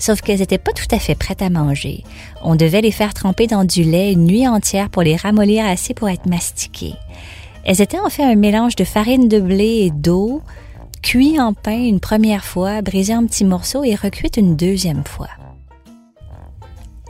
sauf 0.00 0.20
qu'elles 0.20 0.40
n'étaient 0.40 0.58
pas 0.58 0.72
tout 0.72 0.88
à 0.90 0.98
fait 0.98 1.14
prêtes 1.14 1.42
à 1.42 1.50
manger. 1.50 2.02
On 2.42 2.56
devait 2.56 2.80
les 2.80 2.90
faire 2.90 3.14
tremper 3.14 3.46
dans 3.46 3.64
du 3.64 3.84
lait 3.84 4.12
une 4.12 4.24
nuit 4.24 4.48
entière 4.48 4.90
pour 4.90 5.02
les 5.02 5.16
ramollir 5.16 5.64
assez 5.66 5.94
pour 5.94 6.08
être 6.08 6.26
mastiquées. 6.26 6.94
Elles 7.64 7.82
étaient 7.82 8.00
en 8.00 8.08
fait 8.08 8.24
un 8.24 8.36
mélange 8.36 8.76
de 8.76 8.84
farine 8.84 9.28
de 9.28 9.38
blé 9.38 9.82
et 9.84 9.90
d'eau, 9.90 10.42
cuit 11.02 11.38
en 11.38 11.52
pain 11.52 11.78
une 11.78 12.00
première 12.00 12.44
fois, 12.44 12.82
brisé 12.82 13.14
en 13.14 13.26
petits 13.26 13.44
morceaux 13.44 13.84
et 13.84 13.94
recuite 13.94 14.38
une 14.38 14.56
deuxième 14.56 15.04
fois. 15.04 15.28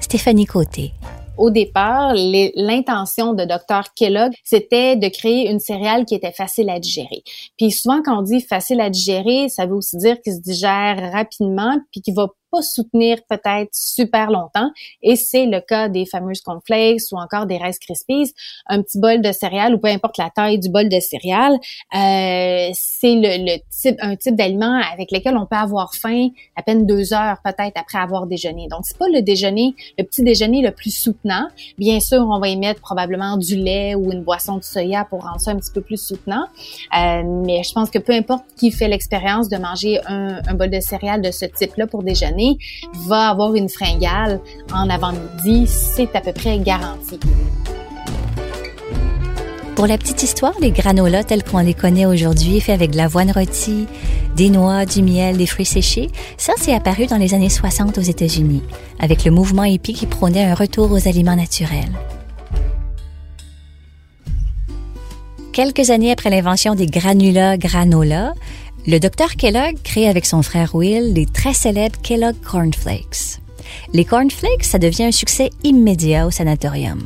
Stéphanie 0.01 0.47
Côté 0.47 0.93
au 1.41 1.51
départ, 1.51 2.13
l'intention 2.15 3.33
de 3.33 3.45
Dr. 3.45 3.93
Kellogg, 3.97 4.33
c'était 4.45 4.97
de 4.97 5.09
créer 5.09 5.51
une 5.51 5.59
céréale 5.59 6.05
qui 6.05 6.15
était 6.15 6.33
facile 6.33 6.69
à 6.69 6.79
digérer. 6.79 7.23
Puis 7.57 7.71
souvent, 7.71 8.03
quand 8.05 8.19
on 8.19 8.23
dit 8.23 8.43
facile 8.43 8.81
à 8.81 8.91
digérer, 8.91 9.49
ça 9.49 9.65
veut 9.65 9.75
aussi 9.75 9.97
dire 9.97 10.21
qu'il 10.21 10.35
se 10.35 10.41
digère 10.41 11.11
rapidement 11.13 11.79
puis 11.91 12.03
qu'il 12.03 12.15
va 12.15 12.29
pas 12.51 12.63
soutenir 12.63 13.19
peut-être 13.29 13.71
super 13.73 14.31
longtemps. 14.31 14.71
Et 15.03 15.17
c'est 15.17 15.47
le 15.47 15.61
cas 15.61 15.89
des 15.89 16.07
fameuses 16.07 16.41
cornflakes 16.41 17.03
ou 17.13 17.17
encore 17.17 17.47
des 17.47 17.57
Rice 17.57 17.79
Krispies. 17.79 18.33
Un 18.67 18.83
petit 18.83 18.99
bol 18.99 19.21
de 19.21 19.33
céréales 19.33 19.75
ou 19.75 19.79
peu 19.79 19.89
importe 19.89 20.19
la 20.19 20.31
taille 20.31 20.59
du 20.59 20.69
bol 20.69 20.89
de 20.89 21.01
céréales, 21.01 21.55
euh, 21.95 22.71
c'est 22.73 23.15
le, 23.15 23.59
type, 23.71 23.97
un 24.01 24.17
type 24.17 24.37
d'aliment 24.37 24.81
avec 24.93 25.11
lequel 25.11 25.37
on 25.37 25.47
peut 25.47 25.57
avoir 25.57 25.95
faim 25.95 26.29
à 26.57 26.63
peine 26.63 26.87
deux 26.87 27.13
heures 27.13 27.39
peut-être 27.45 27.77
après 27.77 27.99
avoir 27.99 28.27
déjeuné. 28.27 28.69
Donc 28.69 28.81
c'est 28.85 28.99
pas 28.99 29.09
le 29.13 29.23
déjeuner, 29.23 29.75
le 29.99 30.05
petit 30.05 30.23
déjeuner 30.23 30.63
le 30.63 30.73
plus 30.73 30.91
soutenant. 30.91 31.47
Bien 31.79 32.01
sûr, 32.01 32.21
on 32.21 32.39
va 32.39 32.49
y 32.49 32.57
mettre 32.57 32.81
probablement 32.81 33.37
du 33.37 33.57
lait 33.57 33.95
ou 33.95 34.13
une 34.13 34.23
boisson 34.23 34.57
de 34.57 34.65
soya 34.65 35.05
pour 35.05 35.23
rendre 35.23 35.41
ça 35.41 35.53
un 35.53 35.57
petit 35.57 35.73
peu 35.73 35.81
plus 35.81 35.97
soutenant. 35.97 36.45
Euh, 36.97 37.23
mais 37.47 37.63
je 37.63 37.73
pense 37.73 37.91
que 37.91 37.99
peu 37.99 38.13
importe 38.13 38.45
qui 38.57 38.71
fait 38.71 38.89
l'expérience 38.89 39.49
de 39.49 39.57
manger 39.57 40.01
un, 40.07 40.41
un 40.47 40.55
bol 40.55 40.71
de 40.71 40.81
céréales 40.81 41.23
de 41.23 41.31
ce 41.31 41.45
type-là 41.45 41.87
pour 41.87 42.03
déjeuner, 42.03 42.40
va 43.07 43.29
avoir 43.29 43.55
une 43.55 43.69
fringale 43.69 44.41
en 44.73 44.89
avant-midi, 44.89 45.67
c'est 45.67 46.15
à 46.15 46.21
peu 46.21 46.33
près 46.33 46.59
garanti. 46.59 47.19
Pour 49.77 49.87
la 49.87 49.97
petite 49.97 50.23
histoire, 50.23 50.53
les 50.61 50.73
granolas 50.73 51.25
tels 51.25 51.43
qu'on 51.43 51.61
les 51.61 51.73
connaît 51.73 52.05
aujourd'hui, 52.05 52.61
faits 52.61 52.75
avec 52.75 52.91
de 52.91 52.99
l'avoine 52.99 53.31
rôtie, 53.31 53.87
des 54.37 54.51
noix, 54.51 54.85
du 54.85 55.03
miel, 55.03 55.39
des 55.39 55.47
fruits 55.47 55.65
séchés, 55.65 56.11
ça 56.37 56.53
c'est 56.59 56.75
apparu 56.75 57.07
dans 57.07 57.17
les 57.17 57.33
années 57.33 57.49
60 57.49 57.97
aux 57.97 58.03
États-Unis, 58.03 58.63
avec 58.99 59.25
le 59.25 59.31
mouvement 59.31 59.65
hippie 59.65 59.95
qui 59.95 60.07
prônait 60.07 60.45
un 60.45 60.55
retour 60.55 60.93
aux 60.93 61.09
aliments 61.09 61.37
naturels. 61.37 61.97
Quelques 65.53 65.91
années 65.91 66.13
après 66.13 66.31
l'invention 66.31 66.75
des 66.75 66.87
granulas 66.87 67.57
granola, 67.57 68.35
le 68.87 68.99
docteur 68.99 69.37
Kellogg 69.37 69.77
crée 69.85 70.09
avec 70.09 70.25
son 70.25 70.43
frère 70.43 70.75
Will 70.75 71.13
les 71.13 71.27
très 71.27 71.53
célèbres 71.53 72.01
Kellogg 72.03 72.37
Cornflakes. 72.41 73.41
Les 73.93 74.05
cornflakes, 74.05 74.65
ça 74.65 74.79
devient 74.79 75.05
un 75.05 75.13
succès 75.13 75.51
immédiat 75.63 76.27
au 76.27 76.31
sanatorium. 76.31 77.01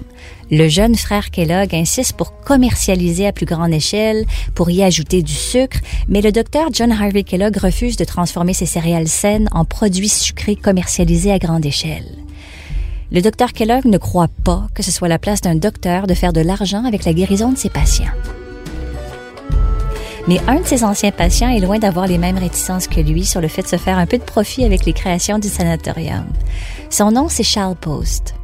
Le 0.50 0.68
jeune 0.68 0.94
frère 0.94 1.30
Kellogg 1.30 1.74
insiste 1.74 2.14
pour 2.14 2.40
commercialiser 2.40 3.26
à 3.26 3.32
plus 3.32 3.44
grande 3.44 3.72
échelle, 3.72 4.24
pour 4.54 4.70
y 4.70 4.82
ajouter 4.82 5.22
du 5.22 5.32
sucre, 5.32 5.78
mais 6.08 6.20
le 6.20 6.32
docteur 6.32 6.68
John 6.72 6.92
Harvey 6.92 7.22
Kellogg 7.22 7.56
refuse 7.56 7.96
de 7.96 8.04
transformer 8.04 8.54
ses 8.54 8.66
céréales 8.66 9.08
saines 9.08 9.48
en 9.52 9.64
produits 9.64 10.08
sucrés 10.08 10.56
commercialisés 10.56 11.32
à 11.32 11.38
grande 11.38 11.66
échelle. 11.66 12.06
Le 13.10 13.20
docteur 13.20 13.52
Kellogg 13.52 13.84
ne 13.84 13.98
croit 13.98 14.30
pas 14.44 14.68
que 14.74 14.82
ce 14.82 14.90
soit 14.90 15.08
la 15.08 15.18
place 15.18 15.40
d'un 15.40 15.56
docteur 15.56 16.06
de 16.06 16.14
faire 16.14 16.32
de 16.32 16.40
l'argent 16.40 16.84
avec 16.84 17.04
la 17.04 17.12
guérison 17.12 17.52
de 17.52 17.58
ses 17.58 17.70
patients. 17.70 18.12
Mais 20.26 20.40
un 20.46 20.60
de 20.60 20.66
ses 20.66 20.84
anciens 20.84 21.10
patients 21.10 21.50
est 21.50 21.60
loin 21.60 21.78
d'avoir 21.78 22.06
les 22.06 22.16
mêmes 22.16 22.38
réticences 22.38 22.88
que 22.88 23.00
lui 23.00 23.26
sur 23.26 23.42
le 23.42 23.48
fait 23.48 23.62
de 23.62 23.68
se 23.68 23.76
faire 23.76 23.98
un 23.98 24.06
peu 24.06 24.16
de 24.16 24.22
profit 24.22 24.64
avec 24.64 24.86
les 24.86 24.94
créations 24.94 25.38
du 25.38 25.48
sanatorium. 25.48 26.24
Son 26.88 27.10
nom, 27.10 27.28
c'est 27.28 27.42
Charles 27.42 27.76
Post. 27.76 28.34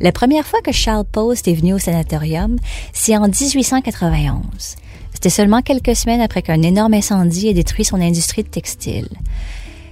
La 0.00 0.10
première 0.10 0.44
fois 0.44 0.60
que 0.62 0.72
Charles 0.72 1.04
Post 1.04 1.46
est 1.46 1.54
venu 1.54 1.74
au 1.74 1.78
sanatorium, 1.78 2.56
c'est 2.92 3.16
en 3.16 3.28
1891. 3.28 4.74
C'était 5.14 5.30
seulement 5.30 5.62
quelques 5.62 5.94
semaines 5.94 6.20
après 6.20 6.42
qu'un 6.42 6.62
énorme 6.62 6.94
incendie 6.94 7.46
ait 7.46 7.54
détruit 7.54 7.84
son 7.84 8.00
industrie 8.00 8.42
de 8.42 8.48
textile. 8.48 9.08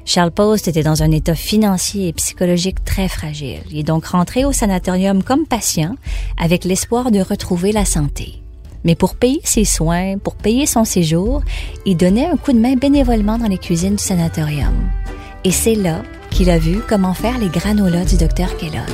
Charles 0.05 0.33
Post 0.33 0.67
était 0.67 0.83
dans 0.83 1.05
un 1.05 1.13
état 1.13 1.37
financier 1.37 2.09
et 2.09 2.13
psychologique 2.13 2.85
très 2.85 3.07
fragile. 3.07 3.63
Il 3.71 3.79
est 3.79 3.85
donc 3.85 4.07
rentré 4.07 4.45
au 4.45 4.51
sanatorium 4.51 5.23
comme 5.23 5.47
patient 5.47 5.95
avec 6.37 6.65
l'espoir 6.65 7.13
de 7.13 7.21
retrouver 7.21 7.71
la 7.71 7.85
santé. 7.85 8.40
Mais 8.85 8.95
pour 8.95 9.15
payer 9.15 9.41
ses 9.45 9.65
soins, 9.65 10.19
pour 10.19 10.35
payer 10.35 10.67
son 10.67 10.85
séjour, 10.85 11.43
il 11.87 11.97
donnait 11.97 12.27
un 12.27 12.37
coup 12.37 12.53
de 12.53 12.59
main 12.59 12.75
bénévolement 12.75 13.39
dans 13.39 13.49
les 13.49 13.59
cuisines 13.59 13.97
du 13.97 14.03
sanatorium. 14.03 14.75
Et 15.45 15.51
c'est 15.51 15.75
là 15.75 16.03
qu'il 16.31 16.51
a 16.51 16.59
vu 16.59 16.81
comment 16.89 17.15
faire 17.15 17.39
les 17.39 17.49
granolas 17.49 18.05
du 18.05 18.17
docteur 18.17 18.57
Kellogg. 18.57 18.89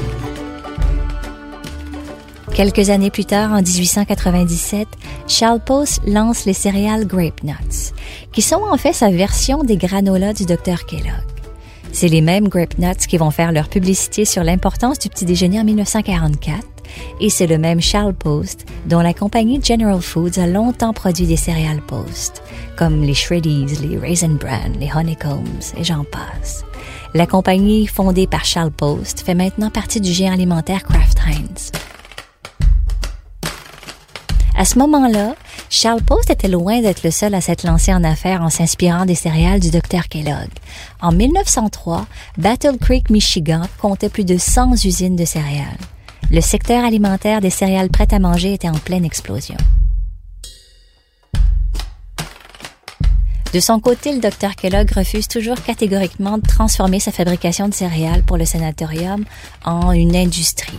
Quelques 2.55 2.89
années 2.89 3.11
plus 3.11 3.27
tard, 3.27 3.53
en 3.53 3.61
1897, 3.61 4.89
Charles 5.29 5.61
Post 5.61 6.01
lance 6.07 6.47
les 6.47 6.55
céréales 6.55 7.07
Grape 7.07 7.43
Nuts, 7.43 7.93
qui 8.33 8.41
sont 8.41 8.63
en 8.71 8.79
fait 8.79 8.95
sa 8.95 9.11
version 9.11 9.63
des 9.63 9.77
granolas 9.77 10.33
du 10.33 10.47
docteur 10.47 10.87
Kellogg. 10.87 11.13
C'est 11.93 12.09
les 12.09 12.23
mêmes 12.23 12.49
Grape 12.49 12.79
Nuts 12.79 13.07
qui 13.07 13.19
vont 13.19 13.31
faire 13.31 13.53
leur 13.53 13.69
publicité 13.69 14.25
sur 14.25 14.43
l'importance 14.43 14.99
du 14.99 15.09
petit 15.09 15.27
déjeuner 15.27 15.61
en 15.61 15.65
1944 15.65 16.76
et 17.21 17.31
c'est 17.31 17.47
le 17.47 17.59
même 17.59 17.81
Charles 17.81 18.15
Post 18.15 18.67
dont 18.87 19.01
la 19.01 19.15
compagnie 19.15 19.61
General 19.63 20.01
Foods 20.01 20.39
a 20.39 20.47
longtemps 20.47 20.93
produit 20.93 21.27
des 21.27 21.37
céréales 21.37 21.83
Post, 21.83 22.43
comme 22.77 23.03
les 23.03 23.15
Shreddies, 23.15 23.79
les 23.83 23.99
Raisin 23.99 24.37
Bran, 24.41 24.73
les 24.79 24.91
Honeycombs 24.95 25.75
et 25.77 25.85
j'en 25.85 26.05
passe. 26.05 26.65
La 27.15 27.27
compagnie 27.27 27.87
fondée 27.87 28.27
par 28.27 28.45
Charles 28.45 28.71
Post 28.71 29.21
fait 29.21 29.35
maintenant 29.35 29.71
partie 29.71 30.01
du 30.01 30.13
géant 30.13 30.33
alimentaire 30.33 30.83
Kraft 30.83 31.19
Heinz. 31.27 31.73
À 34.59 34.65
ce 34.65 34.79
moment-là, 34.79 35.35
Charles 35.69 36.03
Post 36.03 36.31
était 36.31 36.49
loin 36.49 36.81
d'être 36.81 37.03
le 37.03 37.11
seul 37.11 37.35
à 37.35 37.41
s'être 37.41 37.65
lancé 37.65 37.93
en 37.93 38.05
affaires 38.05 38.43
en 38.43 38.51
s'inspirant 38.51 39.05
des 39.05 39.15
céréales 39.15 39.61
du 39.61 39.71
Dr 39.71 40.09
Kellogg. 40.09 40.49
En 41.03 41.13
1903, 41.13 42.07
Battle 42.39 42.79
Creek, 42.81 43.11
Michigan 43.11 43.63
comptait 43.81 44.09
plus 44.09 44.25
de 44.25 44.39
100 44.39 44.85
usines 44.85 45.17
de 45.17 45.25
céréales 45.25 45.77
le 46.31 46.41
secteur 46.41 46.85
alimentaire 46.85 47.41
des 47.41 47.51
céréales 47.51 47.89
prêtes 47.89 48.13
à 48.13 48.19
manger 48.19 48.53
était 48.55 48.69
en 48.69 48.79
pleine 48.79 49.05
explosion. 49.05 49.57
De 53.53 53.61
son 53.61 53.79
côté, 53.81 54.13
le 54.13 54.21
docteur 54.21 54.55
Kellogg 54.57 54.91
refuse 54.91 55.29
toujours 55.29 55.63
catégoriquement 55.63 56.39
de 56.39 56.47
transformer 56.47 57.01
sa 57.01 57.13
fabrication 57.13 57.69
de 57.69 57.75
céréales 57.75 58.23
pour 58.23 58.37
le 58.37 58.45
sanatorium 58.45 59.25
en 59.65 59.93
une 59.93 60.17
industrie. 60.17 60.79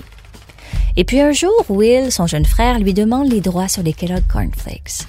Et 0.97 1.03
puis 1.03 1.21
un 1.21 1.31
jour, 1.31 1.53
Will, 1.69 2.11
son 2.11 2.27
jeune 2.27 2.45
frère, 2.45 2.79
lui 2.79 2.93
demande 2.93 3.31
les 3.31 3.41
droits 3.41 3.69
sur 3.69 3.83
les 3.83 3.93
Kellogg 3.93 4.27
Cornflakes. 4.27 5.07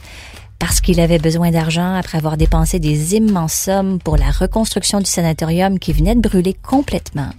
Parce 0.59 0.81
qu'il 0.81 1.01
avait 1.01 1.19
besoin 1.19 1.51
d'argent 1.51 1.95
après 1.95 2.19
avoir 2.19 2.37
dépensé 2.37 2.79
des 2.79 3.17
immenses 3.17 3.55
sommes 3.55 3.99
pour 3.99 4.17
la 4.17 4.31
reconstruction 4.31 5.01
du 5.01 5.11
sanatorium 5.11 5.79
qui 5.79 5.93
venait 5.93 6.15
de 6.15 6.21
brûler 6.21 6.55
complètement, 6.55 7.31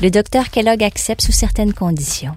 le 0.00 0.10
docteur 0.10 0.50
Kellogg 0.50 0.82
accepte 0.82 1.22
sous 1.22 1.32
certaines 1.32 1.72
conditions. 1.72 2.36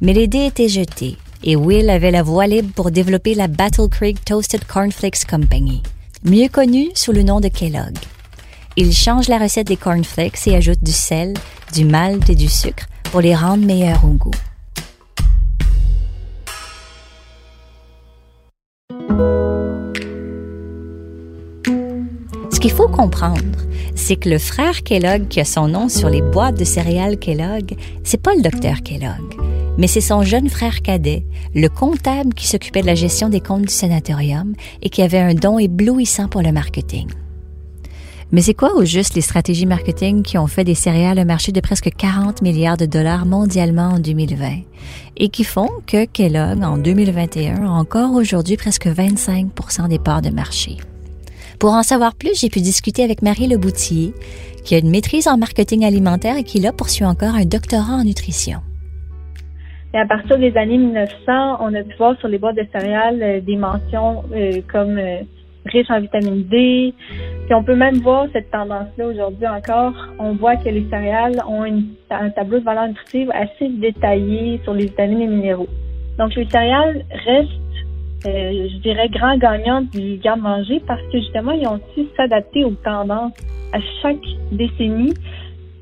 Mais 0.00 0.12
les 0.12 0.26
dés 0.26 0.46
étaient 0.46 0.68
jetés 0.68 1.16
et 1.44 1.56
Will 1.56 1.90
avait 1.90 2.10
la 2.10 2.22
voie 2.22 2.46
libre 2.46 2.72
pour 2.74 2.90
développer 2.90 3.34
la 3.34 3.46
Battle 3.46 3.88
Creek 3.88 4.24
Toasted 4.24 4.64
Cornflakes 4.64 5.24
Company, 5.24 5.82
mieux 6.24 6.48
connue 6.48 6.88
sous 6.94 7.12
le 7.12 7.22
nom 7.22 7.40
de 7.40 7.48
Kellogg. 7.48 7.96
Il 8.76 8.92
change 8.92 9.28
la 9.28 9.38
recette 9.38 9.68
des 9.68 9.76
cornflakes 9.76 10.46
et 10.46 10.54
ajoute 10.54 10.82
du 10.82 10.92
sel, 10.92 11.32
du 11.72 11.84
malt 11.84 12.28
et 12.28 12.34
du 12.34 12.48
sucre 12.48 12.86
pour 13.04 13.20
les 13.22 13.34
rendre 13.34 13.64
meilleurs 13.64 14.04
au 14.04 14.08
goût. 14.08 14.30
Ce 22.52 22.60
qu'il 22.60 22.70
faut 22.70 22.88
comprendre, 22.88 23.58
c'est 23.94 24.16
que 24.16 24.28
le 24.28 24.38
frère 24.38 24.82
Kellogg 24.82 25.28
qui 25.28 25.40
a 25.40 25.44
son 25.44 25.68
nom 25.68 25.88
sur 25.88 26.08
les 26.08 26.22
boîtes 26.22 26.58
de 26.58 26.64
céréales 26.64 27.18
Kellogg, 27.18 27.76
c'est 28.04 28.20
pas 28.20 28.34
le 28.34 28.42
docteur 28.42 28.82
Kellogg, 28.82 29.36
mais 29.78 29.86
c'est 29.86 30.00
son 30.00 30.22
jeune 30.22 30.48
frère 30.48 30.82
cadet, 30.82 31.24
le 31.54 31.68
comptable 31.68 32.34
qui 32.34 32.46
s'occupait 32.46 32.82
de 32.82 32.86
la 32.86 32.94
gestion 32.94 33.28
des 33.28 33.40
comptes 33.40 33.66
du 33.66 33.72
sanatorium 33.72 34.54
et 34.82 34.90
qui 34.90 35.02
avait 35.02 35.18
un 35.18 35.34
don 35.34 35.58
éblouissant 35.58 36.28
pour 36.28 36.42
le 36.42 36.52
marketing. 36.52 37.08
Mais 38.32 38.42
c'est 38.42 38.54
quoi 38.54 38.74
au 38.74 38.84
juste 38.84 39.14
les 39.14 39.20
stratégies 39.20 39.66
marketing 39.66 40.22
qui 40.22 40.36
ont 40.36 40.48
fait 40.48 40.64
des 40.64 40.74
céréales 40.74 41.18
un 41.18 41.24
marché 41.24 41.52
de 41.52 41.60
presque 41.60 41.90
40 41.96 42.42
milliards 42.42 42.76
de 42.76 42.86
dollars 42.86 43.24
mondialement 43.24 43.90
en 43.90 43.98
2020 44.00 44.62
et 45.16 45.28
qui 45.28 45.44
font 45.44 45.70
que 45.86 46.06
Kellogg 46.06 46.62
en 46.62 46.76
2021 46.76 47.64
a 47.64 47.70
encore 47.70 48.12
aujourd'hui 48.14 48.56
presque 48.56 48.88
25 48.88 49.88
des 49.88 49.98
parts 50.00 50.22
de 50.22 50.30
marché? 50.30 50.78
Pour 51.58 51.72
en 51.72 51.82
savoir 51.82 52.14
plus, 52.14 52.38
j'ai 52.38 52.50
pu 52.50 52.60
discuter 52.60 53.02
avec 53.02 53.22
Marie 53.22 53.48
Leboutier, 53.48 54.12
qui 54.64 54.74
a 54.74 54.78
une 54.78 54.90
maîtrise 54.90 55.26
en 55.26 55.38
marketing 55.38 55.84
alimentaire 55.84 56.36
et 56.36 56.44
qui 56.44 56.60
là 56.60 56.72
poursuit 56.72 57.04
encore 57.04 57.34
un 57.34 57.44
doctorat 57.44 57.94
en 57.94 58.04
nutrition. 58.04 58.58
Et 59.94 59.98
à 59.98 60.04
partir 60.06 60.36
des 60.38 60.54
années 60.58 60.76
1900, 60.76 61.56
on 61.60 61.74
a 61.74 61.82
pu 61.82 61.96
voir 61.96 62.18
sur 62.18 62.28
les 62.28 62.38
boîtes 62.38 62.56
de 62.56 62.66
céréales 62.70 63.22
euh, 63.22 63.40
des 63.40 63.56
mentions 63.56 64.24
euh, 64.34 64.60
comme 64.70 64.98
euh, 64.98 65.20
riche 65.64 65.88
en 65.88 66.00
vitamine 66.00 66.44
D. 66.44 66.92
Puis 67.46 67.54
on 67.54 67.64
peut 67.64 67.76
même 67.76 68.00
voir 68.00 68.26
cette 68.34 68.50
tendance-là 68.50 69.06
aujourd'hui 69.06 69.46
encore. 69.46 69.94
On 70.18 70.34
voit 70.34 70.56
que 70.56 70.68
les 70.68 70.86
céréales 70.90 71.40
ont 71.48 71.64
un 72.10 72.30
tableau 72.30 72.58
de 72.58 72.64
valeur 72.64 72.88
nutritive 72.88 73.30
assez 73.32 73.68
détaillé 73.70 74.60
sur 74.64 74.74
les 74.74 74.86
vitamines 74.86 75.22
et 75.22 75.26
minéraux. 75.28 75.68
Donc 76.18 76.34
les 76.34 76.46
céréales 76.50 77.04
restent, 77.24 77.50
euh, 78.26 78.68
je 78.72 78.78
dirais, 78.78 79.08
grand 79.08 79.36
gagnants 79.38 79.82
du 79.82 80.16
garde-manger 80.18 80.82
parce 80.86 81.02
que 81.12 81.18
justement, 81.18 81.52
ils 81.52 81.66
ont 81.66 81.80
su 81.94 82.06
s'adapter 82.16 82.64
aux 82.64 82.74
tendances 82.84 83.32
à 83.72 83.78
chaque 84.02 84.24
décennie. 84.52 85.14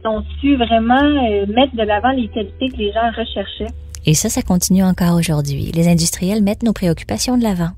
Ils 0.05 0.09
ont 0.09 0.23
su 0.41 0.57
vraiment 0.57 1.03
euh, 1.03 1.47
mettre 1.47 1.75
de 1.77 1.83
l'avant 1.83 2.11
les 2.11 2.29
qualités 2.29 2.69
que 2.69 2.77
les 2.77 2.93
gens 2.93 3.11
recherchaient. 3.17 3.73
Et 4.07 4.15
ça, 4.15 4.29
ça 4.29 4.43
continue 4.43 4.85
encore 4.85 5.17
aujourd'hui. 5.17 5.73
Les 5.75 5.89
industriels 5.89 6.43
mettent 6.43 6.63
nos 6.63 6.75
préoccupations 6.75 7.39
de 7.39 7.43
l'avant. 7.43 7.71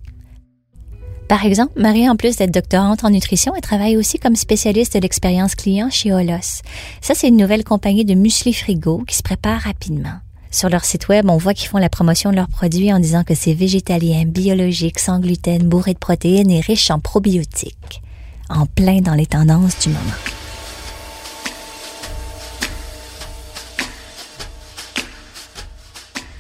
Par 1.29 1.45
exemple, 1.45 1.73
Marie, 1.77 2.09
en 2.09 2.15
plus 2.15 2.37
d'être 2.37 2.55
doctorante 2.55 3.05
en 3.05 3.11
nutrition, 3.11 3.53
elle 3.55 3.61
travaille 3.61 3.97
aussi 3.97 4.19
comme 4.19 4.37
spécialiste 4.37 4.95
de 4.95 5.01
l'expérience 5.01 5.57
client 5.57 5.91
chez 5.91 6.13
Olos. 6.13 6.63
Ça, 7.01 7.15
c'est 7.15 7.29
une 7.29 7.37
nouvelle 7.37 7.65
compagnie 7.65 8.05
de 8.05 8.15
muesli 8.15 8.53
frigo 8.53 9.03
qui 9.07 9.17
se 9.17 9.23
prépare 9.23 9.61
rapidement. 9.61 10.21
Sur 10.51 10.69
leur 10.69 10.85
site 10.85 11.09
web, 11.09 11.29
on 11.29 11.37
voit 11.37 11.55
qu'ils 11.55 11.69
font 11.69 11.79
la 11.79 11.89
promotion 11.89 12.31
de 12.31 12.37
leurs 12.37 12.49
produits 12.49 12.93
en 12.93 12.99
disant 12.99 13.25
que 13.25 13.35
c'est 13.35 13.55
végétalien, 13.55 14.25
biologique, 14.25 14.99
sans 14.99 15.21
gluten, 15.21 15.63
bourré 15.69 15.93
de 15.93 15.99
protéines 15.99 16.51
et 16.51 16.61
riche 16.61 16.91
en 16.91 16.99
probiotiques. 16.99 18.03
En 18.49 18.67
plein 18.67 19.01
dans 19.01 19.15
les 19.15 19.27
tendances 19.27 19.79
du 19.81 19.89
moment. 19.89 20.01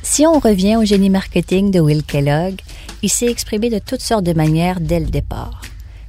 Si 0.02 0.24
on 0.24 0.38
revient 0.38 0.76
au 0.76 0.84
génie 0.84 1.10
marketing 1.10 1.70
de 1.70 1.80
Will 1.80 2.02
Kellogg, 2.02 2.60
il 3.02 3.10
s'est 3.10 3.26
exprimé 3.26 3.68
de 3.68 3.78
toutes 3.78 4.00
sortes 4.00 4.24
de 4.24 4.32
manières 4.32 4.80
dès 4.80 5.00
le 5.00 5.06
départ. 5.06 5.60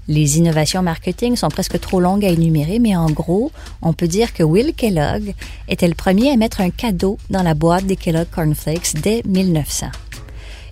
Les 0.10 0.38
innovations 0.38 0.82
marketing 0.82 1.36
sont 1.36 1.50
presque 1.50 1.80
trop 1.82 2.00
longues 2.00 2.24
à 2.24 2.30
énumérer, 2.30 2.80
mais 2.80 2.96
en 2.96 3.10
gros, 3.10 3.52
on 3.82 3.91
peut 3.91 4.08
dire 4.08 4.34
que 4.34 4.43
Will 4.43 4.74
Kellogg 4.74 5.34
était 5.67 5.88
le 5.88 5.96
premier 5.96 6.32
à 6.32 6.38
mettre 6.38 6.62
un 6.62 6.70
cadeau 6.70 7.17
dans 7.30 7.43
la 7.43 7.54
boîte 7.54 7.86
des 7.86 7.98
Kellogg 7.98 8.30
Cornflakes 8.32 8.93
dès 9.02 9.22
1900. 9.26 9.88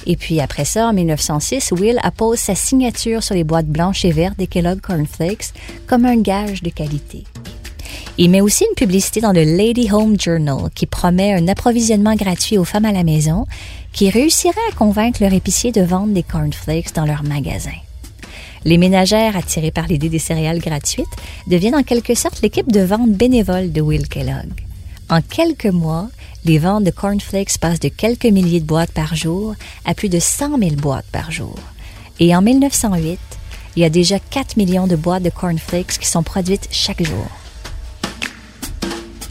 Et 0.06 0.15
puis 0.15 0.39
après 0.39 0.63
ça, 0.63 0.88
en 0.88 0.93
1906, 0.93 1.74
Will 1.74 2.00
appose 2.02 2.39
sa 2.39 2.56
signature 2.56 3.24
sur 3.24 3.36
les 3.36 3.43
boîtes 3.43 3.67
blanches 3.67 4.06
et 4.06 4.12
vertes 4.12 4.38
des 4.38 4.48
Kellogg 4.48 4.80
Cornflakes 4.80 5.54
comme 5.86 6.06
un 6.06 6.17
gage 6.17 6.63
de 6.63 6.69
qualité. 6.69 7.26
Il 8.17 8.30
met 8.30 8.39
aussi 8.39 8.65
une 8.69 8.76
publicité 8.76 9.19
dans 9.19 9.34
le 9.34 9.43
Lady 9.43 9.91
Home 9.91 10.17
Journal 10.17 10.69
qui 10.74 10.86
promet 10.86 11.34
un 11.34 11.50
approvisionnement 11.50 12.15
gratuit 12.15 12.58
aux 12.58 12.63
femmes 12.63 12.86
à 12.86 12.93
la 12.93 13.04
maison 13.04 13.45
qui 13.91 14.10
réussirait 14.10 14.56
à 14.71 14.76
convaincre 14.76 15.21
leur 15.21 15.34
épicier 15.34 15.74
de 15.74 15.82
vendre 15.82 16.13
des 16.13 16.24
cornflakes 16.24 16.93
dans 16.93 17.06
leur 17.06 17.24
magasin. 17.24 17.71
Les 18.65 18.80
ménagères, 18.80 19.38
attirées 19.38 19.69
par 19.69 19.86
l'idée 19.86 20.10
des 20.10 20.19
céréales 20.19 20.60
gratuites, 20.60 21.06
deviennent 21.45 21.75
en 21.75 21.84
quelque 21.84 22.15
sorte 22.15 22.41
l'équipe 22.41 22.71
de 22.71 22.82
vente 22.82 23.12
bénévole 23.12 23.71
de 23.71 23.80
Will 23.80 24.08
Kellogg. 24.08 24.65
En 25.08 25.21
quelques 25.21 25.67
mois, 25.67 26.10
les 26.45 26.58
ventes 26.58 26.84
de 26.84 26.89
cornflakes 26.89 27.60
passent 27.60 27.80
de 27.80 27.89
quelques 27.89 28.25
milliers 28.25 28.60
de 28.60 28.65
boîtes 28.65 28.91
par 28.91 29.15
jour 29.15 29.54
à 29.86 29.93
plus 29.93 30.10
de 30.10 30.19
100 30.19 30.58
000 30.58 30.71
boîtes 30.78 31.06
par 31.12 31.30
jour. 31.30 31.56
Et 32.19 32.36
en 32.36 32.41
1908, 32.41 33.19
il 33.75 33.82
y 33.84 33.86
a 33.86 33.89
déjà 33.89 34.17
4 34.17 34.58
millions 34.58 34.88
de 34.88 34.95
boîtes 34.95 35.21
de 35.21 35.30
cornflakes 35.30 35.99
qui 35.99 36.08
sont 36.08 36.23
produites 36.23 36.67
chaque 36.71 37.04
jour. 37.04 37.28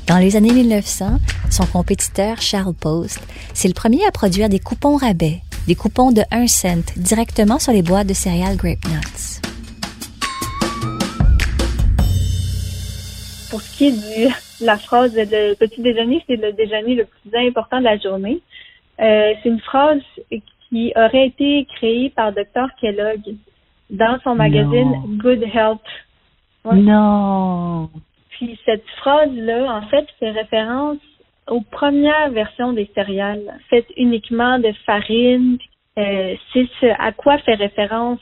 Dans 0.07 0.19
les 0.19 0.37
années 0.37 0.53
1900, 0.53 1.19
son 1.51 1.67
compétiteur 1.67 2.41
Charles 2.41 2.75
Post, 2.75 3.21
c'est 3.53 3.69
le 3.69 3.75
premier 3.75 4.05
à 4.07 4.13
produire 4.13 4.49
des 4.49 4.61
coupons 4.61 4.97
rabais, 4.97 5.41
des 5.67 5.75
coupons 5.75 6.13
de 6.13 6.23
1 6.31 6.47
cent 6.47 6.95
directement 6.97 7.59
sur 7.59 7.73
les 7.73 7.83
boîtes 7.83 8.07
de 8.07 8.15
céréales 8.15 8.57
Grape 8.57 8.85
Nuts. 8.87 9.41
Pour 13.51 13.61
ce 13.61 13.77
qui 13.77 13.87
est 13.89 13.93
de 13.93 14.65
la 14.65 14.77
phrase 14.77 15.15
le 15.17 15.55
petit 15.55 15.81
déjeuner, 15.81 16.23
c'est 16.27 16.37
le 16.37 16.53
déjeuner 16.53 16.95
le 16.97 17.05
plus 17.07 17.39
important 17.47 17.79
de 17.79 17.85
la 17.85 17.99
journée. 17.99 18.41
Euh, 19.01 19.33
c'est 19.43 19.49
une 19.49 19.61
phrase 19.61 20.03
qui 20.69 20.93
aurait 20.97 21.29
été 21.29 21.67
créée 21.77 22.11
par 22.11 22.33
Dr. 22.33 22.69
Kellogg 22.81 23.37
dans 23.91 24.19
son 24.23 24.35
magazine 24.35 25.19
Good 25.19 25.43
Health. 25.43 25.81
Non. 26.65 27.91
Puis 28.31 28.59
cette 28.65 28.87
phrase-là, 28.99 29.79
en 29.79 29.87
fait, 29.89 30.07
fait 30.19 30.31
référence 30.31 30.99
aux 31.49 31.61
premières 31.61 32.31
versions 32.31 32.73
des 32.73 32.91
céréales, 32.95 33.59
faites 33.71 33.89
uniquement 33.97 34.59
de 34.59 34.73
farine. 34.87 35.59
Euh, 35.99 36.35
c'est 36.53 36.67
ce 36.81 36.87
à 36.99 37.13
quoi 37.13 37.39
fait 37.39 37.55
référence 37.55 38.21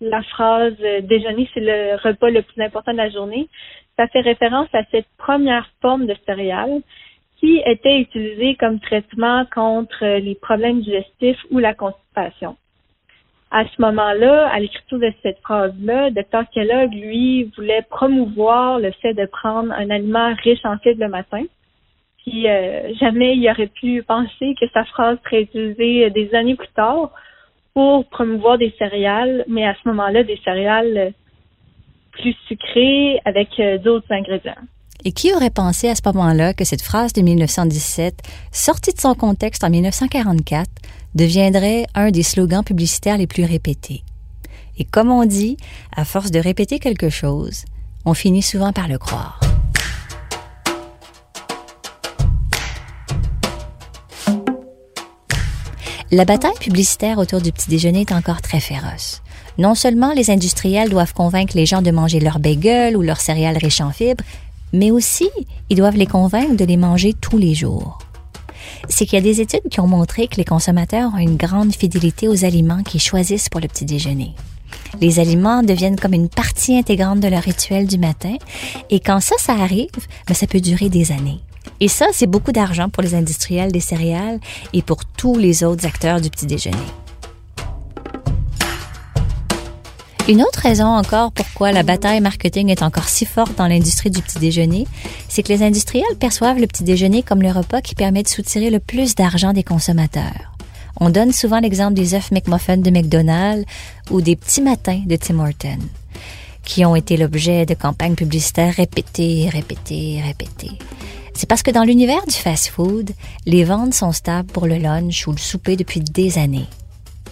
la 0.00 0.22
phrase 0.22 0.74
euh, 0.80 1.00
déjeuner, 1.00 1.48
c'est 1.52 1.60
le 1.60 1.96
repas 1.96 2.30
le 2.30 2.42
plus 2.42 2.62
important 2.62 2.92
de 2.92 2.98
la 2.98 3.10
journée? 3.10 3.48
Ça 3.96 4.06
fait 4.08 4.20
référence 4.20 4.68
à 4.72 4.82
cette 4.90 5.08
première 5.18 5.68
forme 5.80 6.06
de 6.06 6.14
céréales 6.26 6.82
qui 7.38 7.62
était 7.66 8.00
utilisée 8.00 8.56
comme 8.56 8.80
traitement 8.80 9.44
contre 9.54 10.18
les 10.18 10.34
problèmes 10.34 10.80
digestifs 10.80 11.44
ou 11.50 11.58
la 11.58 11.74
constipation 11.74 12.56
à 13.50 13.64
ce 13.64 13.80
moment-là, 13.80 14.48
à 14.48 14.58
l'écriture 14.58 14.98
de 14.98 15.12
cette 15.22 15.38
phrase-là, 15.40 16.10
Dr. 16.10 16.44
Kellogg, 16.52 16.92
lui, 16.92 17.44
voulait 17.56 17.84
promouvoir 17.88 18.78
le 18.80 18.90
fait 18.90 19.14
de 19.14 19.26
prendre 19.26 19.72
un 19.72 19.88
aliment 19.90 20.34
riche 20.42 20.64
en 20.64 20.78
fibres 20.78 21.04
le 21.04 21.08
matin. 21.08 21.44
Puis 22.26 22.48
euh, 22.48 22.92
jamais 23.00 23.36
il 23.36 23.48
aurait 23.48 23.68
pu 23.68 24.02
penser 24.02 24.54
que 24.60 24.66
sa 24.74 24.84
phrase 24.84 25.18
serait 25.24 25.42
utilisée 25.42 26.10
des 26.10 26.34
années 26.34 26.56
plus 26.56 26.68
tard 26.74 27.12
pour 27.72 28.06
promouvoir 28.06 28.58
des 28.58 28.74
céréales, 28.78 29.44
mais 29.48 29.66
à 29.66 29.74
ce 29.74 29.88
moment-là, 29.88 30.24
des 30.24 30.40
céréales 30.44 31.12
plus 32.12 32.34
sucrées 32.48 33.20
avec 33.24 33.48
euh, 33.60 33.78
d'autres 33.78 34.10
ingrédients. 34.10 34.54
Et 35.04 35.12
qui 35.12 35.32
aurait 35.34 35.50
pensé 35.50 35.88
à 35.88 35.94
ce 35.94 36.00
moment-là 36.06 36.52
que 36.54 36.64
cette 36.64 36.82
phrase 36.82 37.12
de 37.12 37.20
1917, 37.20 38.14
sortie 38.50 38.92
de 38.92 38.98
son 38.98 39.14
contexte 39.14 39.62
en 39.62 39.70
1944, 39.70 40.68
deviendrait 41.14 41.86
un 41.94 42.10
des 42.10 42.22
slogans 42.22 42.64
publicitaires 42.64 43.18
les 43.18 43.26
plus 43.26 43.44
répétés? 43.44 44.02
Et 44.78 44.84
comme 44.84 45.10
on 45.10 45.24
dit, 45.24 45.56
à 45.94 46.04
force 46.04 46.30
de 46.30 46.40
répéter 46.40 46.78
quelque 46.78 47.08
chose, 47.08 47.64
on 48.04 48.14
finit 48.14 48.42
souvent 48.42 48.72
par 48.72 48.88
le 48.88 48.98
croire. 48.98 49.38
La 56.12 56.24
bataille 56.24 56.54
publicitaire 56.60 57.18
autour 57.18 57.40
du 57.40 57.50
petit 57.50 57.68
déjeuner 57.68 58.02
est 58.02 58.12
encore 58.12 58.40
très 58.40 58.60
féroce. 58.60 59.22
Non 59.58 59.74
seulement 59.74 60.12
les 60.12 60.30
industriels 60.30 60.88
doivent 60.88 61.14
convaincre 61.14 61.56
les 61.56 61.66
gens 61.66 61.82
de 61.82 61.90
manger 61.90 62.20
leur 62.20 62.38
bagel 62.38 62.96
ou 62.96 63.02
leurs 63.02 63.20
céréales 63.20 63.58
riches 63.58 63.80
en 63.80 63.90
fibres, 63.90 64.22
mais 64.72 64.92
aussi 64.92 65.28
ils 65.68 65.76
doivent 65.76 65.96
les 65.96 66.06
convaincre 66.06 66.54
de 66.54 66.64
les 66.64 66.76
manger 66.76 67.12
tous 67.12 67.38
les 67.38 67.54
jours. 67.54 67.98
c'est 68.88 69.04
qu'il 69.04 69.14
y 69.14 69.22
a 69.22 69.32
des 69.32 69.40
études 69.40 69.68
qui 69.68 69.80
ont 69.80 69.88
montré 69.88 70.28
que 70.28 70.36
les 70.36 70.44
consommateurs 70.44 71.10
ont 71.12 71.18
une 71.18 71.36
grande 71.36 71.74
fidélité 71.74 72.28
aux 72.28 72.44
aliments 72.44 72.84
qu'ils 72.84 73.00
choisissent 73.00 73.48
pour 73.48 73.60
le 73.60 73.66
petit 73.66 73.84
déjeuner. 73.84 74.34
Les 75.00 75.18
aliments 75.18 75.64
deviennent 75.64 75.98
comme 75.98 76.14
une 76.14 76.28
partie 76.28 76.76
intégrante 76.76 77.18
de 77.18 77.28
leur 77.28 77.42
rituel 77.42 77.88
du 77.88 77.98
matin 77.98 78.36
et 78.90 79.00
quand 79.00 79.20
ça, 79.20 79.34
ça 79.38 79.54
arrive, 79.54 79.90
ben, 80.28 80.34
ça 80.34 80.46
peut 80.46 80.60
durer 80.60 80.88
des 80.88 81.10
années. 81.10 81.40
Et 81.80 81.88
ça, 81.88 82.06
c'est 82.12 82.26
beaucoup 82.26 82.52
d'argent 82.52 82.88
pour 82.88 83.02
les 83.02 83.14
industriels 83.14 83.72
des 83.72 83.80
céréales 83.80 84.40
et 84.72 84.82
pour 84.82 85.04
tous 85.04 85.36
les 85.36 85.64
autres 85.64 85.86
acteurs 85.86 86.20
du 86.20 86.30
petit 86.30 86.46
déjeuner. 86.46 86.76
Une 90.28 90.42
autre 90.42 90.58
raison 90.58 90.86
encore 90.86 91.30
pourquoi 91.30 91.70
la 91.70 91.84
bataille 91.84 92.20
marketing 92.20 92.68
est 92.70 92.82
encore 92.82 93.08
si 93.08 93.24
forte 93.24 93.56
dans 93.56 93.68
l'industrie 93.68 94.10
du 94.10 94.20
petit 94.22 94.40
déjeuner, 94.40 94.84
c'est 95.28 95.44
que 95.44 95.52
les 95.52 95.62
industriels 95.62 96.16
perçoivent 96.18 96.58
le 96.58 96.66
petit 96.66 96.82
déjeuner 96.82 97.22
comme 97.22 97.42
le 97.42 97.52
repas 97.52 97.80
qui 97.80 97.94
permet 97.94 98.24
de 98.24 98.28
soutirer 98.28 98.70
le 98.70 98.80
plus 98.80 99.14
d'argent 99.14 99.52
des 99.52 99.62
consommateurs. 99.62 100.56
On 100.98 101.10
donne 101.10 101.30
souvent 101.32 101.60
l'exemple 101.60 101.94
des 101.94 102.14
œufs 102.14 102.32
McMuffin 102.32 102.78
de 102.78 102.90
McDonald's 102.90 103.66
ou 104.10 104.20
des 104.20 104.34
petits 104.34 104.62
matins 104.62 105.02
de 105.06 105.14
Tim 105.14 105.38
Horton, 105.38 105.78
qui 106.64 106.84
ont 106.84 106.96
été 106.96 107.16
l'objet 107.16 107.64
de 107.64 107.74
campagnes 107.74 108.16
publicitaires 108.16 108.74
répétées, 108.74 109.48
répétées, 109.48 110.22
répétées. 110.24 110.78
C'est 111.36 111.48
parce 111.48 111.62
que 111.62 111.70
dans 111.70 111.84
l'univers 111.84 112.24
du 112.26 112.34
fast-food, 112.34 113.10
les 113.44 113.64
ventes 113.64 113.94
sont 113.94 114.12
stables 114.12 114.50
pour 114.50 114.66
le 114.66 114.78
lunch 114.78 115.26
ou 115.28 115.32
le 115.32 115.38
souper 115.38 115.76
depuis 115.76 116.00
des 116.00 116.38
années 116.38 116.66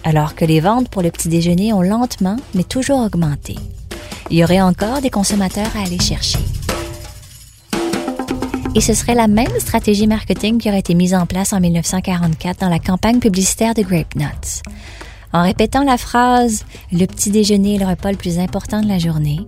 alors 0.05 0.35
que 0.35 0.45
les 0.45 0.61
ventes 0.61 0.87
pour 0.87 1.01
le 1.01 1.11
petit 1.11 1.27
déjeuner 1.27 1.73
ont 1.73 1.81
lentement 1.81 2.37
mais 2.53 2.63
toujours 2.63 2.99
augmenté. 3.01 3.55
Il 4.29 4.37
y 4.37 4.43
aurait 4.43 4.61
encore 4.61 5.01
des 5.01 5.09
consommateurs 5.09 5.69
à 5.75 5.85
aller 5.85 5.99
chercher. 5.99 6.39
Et 8.75 8.81
ce 8.81 8.93
serait 8.93 9.15
la 9.15 9.27
même 9.27 9.59
stratégie 9.59 10.07
marketing 10.07 10.57
qui 10.57 10.69
aurait 10.69 10.79
été 10.79 10.93
mise 10.93 11.15
en 11.15 11.25
place 11.25 11.53
en 11.53 11.59
1944 11.59 12.59
dans 12.59 12.69
la 12.69 12.79
campagne 12.79 13.19
publicitaire 13.19 13.73
de 13.73 13.81
Grape 13.81 14.15
Nuts. 14.15 14.61
En 15.35 15.43
répétant 15.43 15.83
la 15.83 15.97
phrase 15.97 16.63
Le 16.93 17.05
petit 17.05 17.29
déjeuner 17.29 17.75
est 17.75 17.79
le 17.79 17.85
repas 17.85 18.09
le 18.09 18.17
plus 18.17 18.39
important 18.39 18.81
de 18.81 18.87
la 18.87 18.99
journée, 18.99 19.41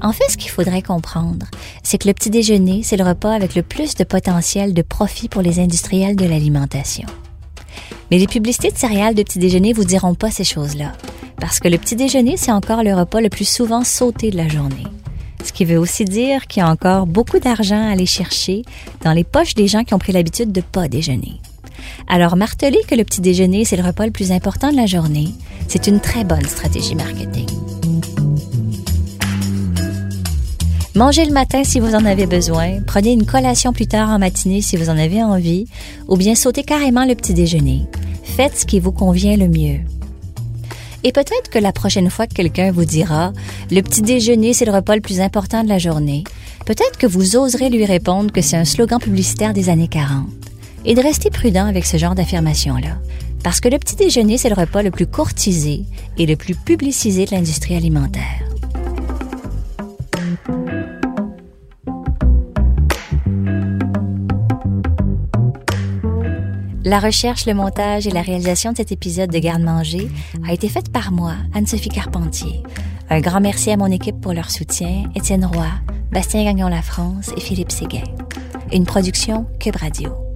en 0.00 0.12
fait, 0.12 0.30
ce 0.30 0.36
qu'il 0.36 0.50
faudrait 0.50 0.82
comprendre, 0.82 1.46
c'est 1.82 1.98
que 1.98 2.06
le 2.06 2.14
petit 2.14 2.30
déjeuner, 2.30 2.82
c'est 2.84 2.96
le 2.96 3.04
repas 3.04 3.32
avec 3.32 3.56
le 3.56 3.62
plus 3.62 3.96
de 3.96 4.04
potentiel 4.04 4.72
de 4.72 4.82
profit 4.82 5.28
pour 5.28 5.42
les 5.42 5.58
industriels 5.58 6.14
de 6.14 6.24
l'alimentation. 6.24 7.06
Mais 8.10 8.18
les 8.18 8.28
publicités 8.28 8.70
de 8.70 8.78
céréales 8.78 9.16
de 9.16 9.22
petit 9.24 9.40
déjeuner 9.40 9.72
vous 9.72 9.84
diront 9.84 10.14
pas 10.14 10.30
ces 10.30 10.44
choses-là. 10.44 10.92
Parce 11.40 11.58
que 11.58 11.68
le 11.68 11.78
petit 11.78 11.96
déjeuner, 11.96 12.36
c'est 12.36 12.52
encore 12.52 12.84
le 12.84 12.94
repas 12.94 13.20
le 13.20 13.28
plus 13.28 13.48
souvent 13.48 13.82
sauté 13.82 14.30
de 14.30 14.36
la 14.36 14.48
journée. 14.48 14.86
Ce 15.44 15.52
qui 15.52 15.64
veut 15.64 15.78
aussi 15.78 16.04
dire 16.04 16.46
qu'il 16.46 16.62
y 16.62 16.66
a 16.66 16.70
encore 16.70 17.06
beaucoup 17.06 17.40
d'argent 17.40 17.82
à 17.82 17.90
aller 17.92 18.06
chercher 18.06 18.62
dans 19.02 19.12
les 19.12 19.24
poches 19.24 19.54
des 19.54 19.66
gens 19.66 19.82
qui 19.82 19.92
ont 19.92 19.98
pris 19.98 20.12
l'habitude 20.12 20.52
de 20.52 20.60
pas 20.60 20.86
déjeuner. 20.86 21.40
Alors, 22.08 22.36
marteler 22.36 22.80
que 22.86 22.94
le 22.94 23.04
petit 23.04 23.20
déjeuner, 23.20 23.64
c'est 23.64 23.76
le 23.76 23.82
repas 23.82 24.06
le 24.06 24.12
plus 24.12 24.32
important 24.32 24.70
de 24.70 24.76
la 24.76 24.86
journée, 24.86 25.28
c'est 25.68 25.86
une 25.86 26.00
très 26.00 26.24
bonne 26.24 26.46
stratégie 26.46 26.94
marketing. 26.94 27.46
Mangez 30.94 31.24
le 31.24 31.32
matin 31.32 31.64
si 31.64 31.80
vous 31.80 31.94
en 31.94 32.04
avez 32.04 32.26
besoin, 32.26 32.80
prenez 32.86 33.12
une 33.12 33.24
collation 33.24 33.72
plus 33.72 33.86
tard 33.86 34.10
en 34.10 34.18
matinée 34.18 34.60
si 34.60 34.76
vous 34.76 34.90
en 34.90 34.98
avez 34.98 35.22
envie, 35.22 35.66
ou 36.06 36.18
bien 36.18 36.34
sautez 36.34 36.64
carrément 36.64 37.06
le 37.06 37.14
petit 37.14 37.32
déjeuner. 37.32 37.86
Faites 38.24 38.58
ce 38.58 38.66
qui 38.66 38.78
vous 38.78 38.92
convient 38.92 39.38
le 39.38 39.48
mieux. 39.48 39.80
Et 41.02 41.12
peut-être 41.12 41.48
que 41.50 41.58
la 41.58 41.72
prochaine 41.72 42.10
fois 42.10 42.26
que 42.26 42.34
quelqu'un 42.34 42.72
vous 42.72 42.84
dira 42.84 43.32
le 43.70 43.80
petit 43.80 44.02
déjeuner 44.02 44.52
c'est 44.52 44.66
le 44.66 44.72
repas 44.72 44.94
le 44.94 45.00
plus 45.00 45.20
important 45.20 45.64
de 45.64 45.68
la 45.70 45.78
journée, 45.78 46.24
peut-être 46.66 46.98
que 46.98 47.06
vous 47.06 47.36
oserez 47.36 47.70
lui 47.70 47.86
répondre 47.86 48.30
que 48.30 48.42
c'est 48.42 48.58
un 48.58 48.66
slogan 48.66 49.00
publicitaire 49.00 49.54
des 49.54 49.70
années 49.70 49.88
40. 49.88 50.26
Et 50.84 50.94
de 50.94 51.00
rester 51.00 51.30
prudent 51.30 51.66
avec 51.66 51.86
ce 51.86 51.96
genre 51.96 52.14
d'affirmation-là. 52.14 52.98
Parce 53.42 53.60
que 53.60 53.68
le 53.68 53.78
petit 53.78 53.96
déjeuner 53.96 54.38
c'est 54.38 54.48
le 54.48 54.54
repas 54.54 54.82
le 54.82 54.90
plus 54.90 55.06
courtisé 55.06 55.84
et 56.18 56.26
le 56.26 56.36
plus 56.36 56.54
publicisé 56.54 57.24
de 57.24 57.32
l'industrie 57.32 57.76
alimentaire. 57.76 58.42
La 66.84 66.98
recherche, 66.98 67.46
le 67.46 67.54
montage 67.54 68.06
et 68.06 68.10
la 68.10 68.22
réalisation 68.22 68.72
de 68.72 68.76
cet 68.76 68.90
épisode 68.90 69.30
de 69.30 69.38
Garde-Manger 69.38 70.10
a 70.46 70.52
été 70.52 70.68
faite 70.68 70.90
par 70.90 71.12
moi, 71.12 71.34
Anne-Sophie 71.54 71.88
Carpentier. 71.88 72.62
Un 73.08 73.20
grand 73.20 73.40
merci 73.40 73.70
à 73.70 73.76
mon 73.76 73.86
équipe 73.86 74.20
pour 74.20 74.32
leur 74.32 74.50
soutien, 74.50 75.04
Étienne 75.14 75.44
Roy, 75.44 75.68
Bastien 76.10 76.44
Gagnon 76.44 76.68
La 76.68 76.82
France 76.82 77.30
et 77.36 77.40
Philippe 77.40 77.70
Séguin. 77.70 78.04
Une 78.72 78.84
production 78.84 79.46
Cube 79.60 79.76
Radio. 79.76 80.31